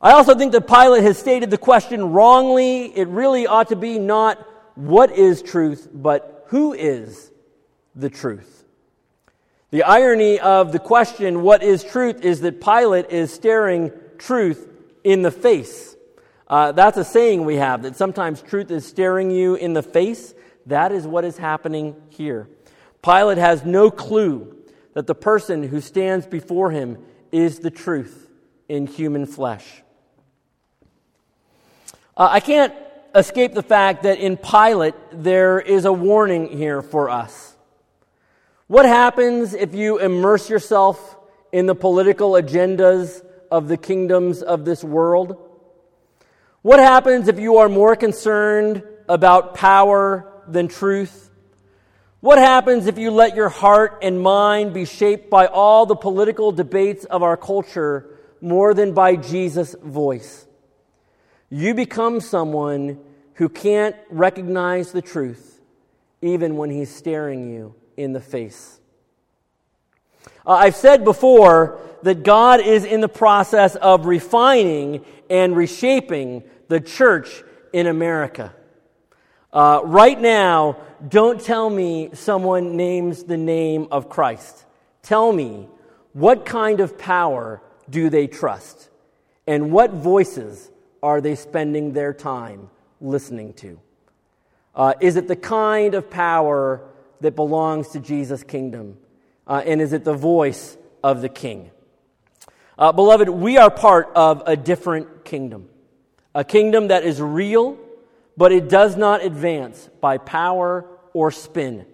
I 0.00 0.12
also 0.12 0.34
think 0.34 0.52
that 0.52 0.66
Pilate 0.66 1.02
has 1.02 1.18
stated 1.18 1.50
the 1.50 1.58
question 1.58 2.12
wrongly. 2.12 2.96
It 2.96 3.08
really 3.08 3.46
ought 3.46 3.68
to 3.68 3.76
be 3.76 3.98
not 3.98 4.38
what 4.74 5.10
is 5.12 5.42
truth, 5.42 5.88
but 5.92 6.44
who 6.48 6.72
is 6.72 7.30
the 7.94 8.08
truth. 8.08 8.64
The 9.70 9.82
irony 9.82 10.40
of 10.40 10.72
the 10.72 10.78
question, 10.78 11.42
what 11.42 11.62
is 11.62 11.84
truth, 11.84 12.24
is 12.24 12.40
that 12.40 12.60
Pilate 12.60 13.10
is 13.10 13.32
staring 13.32 13.92
truth 14.18 14.68
in 15.04 15.22
the 15.22 15.30
face. 15.30 15.89
Uh, 16.50 16.72
that's 16.72 16.98
a 16.98 17.04
saying 17.04 17.44
we 17.44 17.54
have 17.54 17.82
that 17.82 17.94
sometimes 17.94 18.42
truth 18.42 18.72
is 18.72 18.84
staring 18.84 19.30
you 19.30 19.54
in 19.54 19.72
the 19.72 19.84
face. 19.84 20.34
That 20.66 20.90
is 20.90 21.06
what 21.06 21.24
is 21.24 21.38
happening 21.38 21.94
here. 22.08 22.48
Pilate 23.04 23.38
has 23.38 23.64
no 23.64 23.88
clue 23.88 24.56
that 24.94 25.06
the 25.06 25.14
person 25.14 25.62
who 25.62 25.80
stands 25.80 26.26
before 26.26 26.72
him 26.72 26.98
is 27.30 27.60
the 27.60 27.70
truth 27.70 28.28
in 28.68 28.88
human 28.88 29.26
flesh. 29.26 29.64
Uh, 32.16 32.28
I 32.32 32.40
can't 32.40 32.74
escape 33.14 33.54
the 33.54 33.62
fact 33.62 34.02
that 34.02 34.18
in 34.18 34.36
Pilate 34.36 34.96
there 35.12 35.60
is 35.60 35.84
a 35.84 35.92
warning 35.92 36.48
here 36.48 36.82
for 36.82 37.10
us. 37.10 37.54
What 38.66 38.86
happens 38.86 39.54
if 39.54 39.72
you 39.72 39.98
immerse 39.98 40.50
yourself 40.50 41.16
in 41.52 41.66
the 41.66 41.76
political 41.76 42.32
agendas 42.32 43.24
of 43.52 43.68
the 43.68 43.76
kingdoms 43.76 44.42
of 44.42 44.64
this 44.64 44.82
world? 44.82 45.46
What 46.62 46.78
happens 46.78 47.28
if 47.28 47.38
you 47.38 47.58
are 47.58 47.70
more 47.70 47.96
concerned 47.96 48.82
about 49.08 49.54
power 49.54 50.30
than 50.46 50.68
truth? 50.68 51.30
What 52.20 52.38
happens 52.38 52.86
if 52.86 52.98
you 52.98 53.10
let 53.10 53.34
your 53.34 53.48
heart 53.48 54.00
and 54.02 54.20
mind 54.20 54.74
be 54.74 54.84
shaped 54.84 55.30
by 55.30 55.46
all 55.46 55.86
the 55.86 55.96
political 55.96 56.52
debates 56.52 57.06
of 57.06 57.22
our 57.22 57.38
culture 57.38 58.18
more 58.42 58.74
than 58.74 58.92
by 58.92 59.16
Jesus' 59.16 59.74
voice? 59.82 60.46
You 61.48 61.72
become 61.72 62.20
someone 62.20 63.00
who 63.34 63.48
can't 63.48 63.96
recognize 64.10 64.92
the 64.92 65.00
truth 65.00 65.62
even 66.20 66.58
when 66.58 66.68
he's 66.68 66.94
staring 66.94 67.50
you 67.50 67.74
in 67.96 68.12
the 68.12 68.20
face. 68.20 68.78
Uh, 70.46 70.52
I've 70.52 70.76
said 70.76 71.04
before 71.04 71.80
that 72.02 72.22
God 72.22 72.60
is 72.60 72.84
in 72.84 73.00
the 73.00 73.08
process 73.08 73.76
of 73.76 74.06
refining 74.06 75.04
and 75.28 75.56
reshaping 75.56 76.42
the 76.68 76.80
church 76.80 77.42
in 77.72 77.86
America. 77.86 78.54
Uh, 79.52 79.80
right 79.84 80.20
now, 80.20 80.76
don't 81.08 81.40
tell 81.40 81.68
me 81.68 82.10
someone 82.12 82.76
names 82.76 83.24
the 83.24 83.36
name 83.36 83.88
of 83.90 84.08
Christ. 84.08 84.64
Tell 85.02 85.32
me 85.32 85.68
what 86.12 86.44
kind 86.44 86.80
of 86.80 86.98
power 86.98 87.62
do 87.88 88.10
they 88.10 88.26
trust? 88.26 88.88
And 89.46 89.72
what 89.72 89.92
voices 89.92 90.70
are 91.02 91.20
they 91.20 91.34
spending 91.34 91.92
their 91.92 92.12
time 92.12 92.70
listening 93.00 93.52
to? 93.54 93.80
Uh, 94.74 94.94
is 95.00 95.16
it 95.16 95.26
the 95.26 95.36
kind 95.36 95.94
of 95.94 96.10
power 96.10 96.82
that 97.20 97.34
belongs 97.34 97.88
to 97.88 98.00
Jesus' 98.00 98.44
kingdom? 98.44 98.96
Uh, 99.46 99.62
and 99.66 99.80
is 99.80 99.92
it 99.92 100.04
the 100.04 100.14
voice 100.14 100.76
of 101.02 101.22
the 101.22 101.28
king? 101.28 101.70
Uh, 102.80 102.92
beloved, 102.92 103.28
we 103.28 103.58
are 103.58 103.70
part 103.70 104.10
of 104.14 104.42
a 104.46 104.56
different 104.56 105.22
kingdom. 105.22 105.68
A 106.34 106.44
kingdom 106.44 106.88
that 106.88 107.04
is 107.04 107.20
real, 107.20 107.76
but 108.38 108.52
it 108.52 108.70
does 108.70 108.96
not 108.96 109.22
advance 109.22 109.90
by 110.00 110.16
power 110.16 110.86
or 111.12 111.30
spin. 111.30 111.84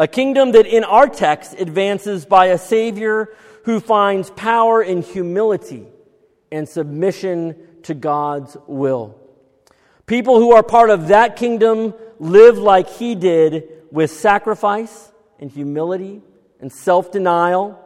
A 0.00 0.08
kingdom 0.08 0.50
that 0.50 0.66
in 0.66 0.82
our 0.82 1.06
text 1.06 1.54
advances 1.56 2.26
by 2.26 2.46
a 2.46 2.58
Savior 2.58 3.32
who 3.66 3.78
finds 3.78 4.30
power 4.30 4.82
in 4.82 5.02
humility 5.02 5.86
and 6.50 6.68
submission 6.68 7.54
to 7.84 7.94
God's 7.94 8.56
will. 8.66 9.16
People 10.06 10.40
who 10.40 10.50
are 10.54 10.64
part 10.64 10.90
of 10.90 11.06
that 11.06 11.36
kingdom 11.36 11.94
live 12.18 12.58
like 12.58 12.90
he 12.90 13.14
did 13.14 13.68
with 13.92 14.10
sacrifice 14.10 15.12
and 15.38 15.52
humility 15.52 16.20
and 16.60 16.72
self 16.72 17.12
denial, 17.12 17.78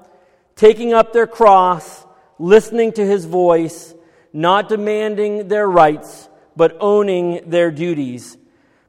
taking 0.56 0.94
up 0.94 1.12
their 1.12 1.26
cross, 1.26 1.99
listening 2.40 2.90
to 2.90 3.06
his 3.06 3.26
voice, 3.26 3.94
not 4.32 4.68
demanding 4.68 5.48
their 5.48 5.68
rights, 5.68 6.28
but 6.56 6.76
owning 6.80 7.48
their 7.48 7.70
duties, 7.70 8.38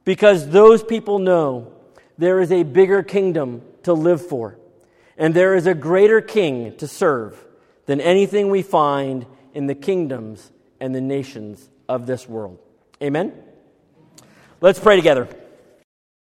because 0.06 0.50
those 0.50 0.82
people 0.82 1.20
know 1.20 1.74
there 2.18 2.40
is 2.40 2.52
a 2.52 2.64
bigger 2.64 3.04
kingdom 3.04 3.62
to 3.84 3.94
live 3.94 4.26
for, 4.26 4.58
and 5.18 5.34
there 5.34 5.54
is 5.54 5.68
a 5.68 5.74
greater 5.74 6.22
king 6.22 6.76
to 6.78 6.88
serve 6.88 7.46
than 7.88 8.00
anything 8.00 8.50
we 8.50 8.62
find 8.62 9.26
in 9.54 9.68
the 9.68 9.76
kingdoms 9.76 10.50
and 10.80 10.96
the 10.96 11.02
nations 11.02 11.70
of 11.90 12.08
this 12.08 12.28
world. 12.30 12.58
Amen? 13.04 13.34
Let's 14.62 14.80
pray 14.80 14.96
together. 14.96 15.28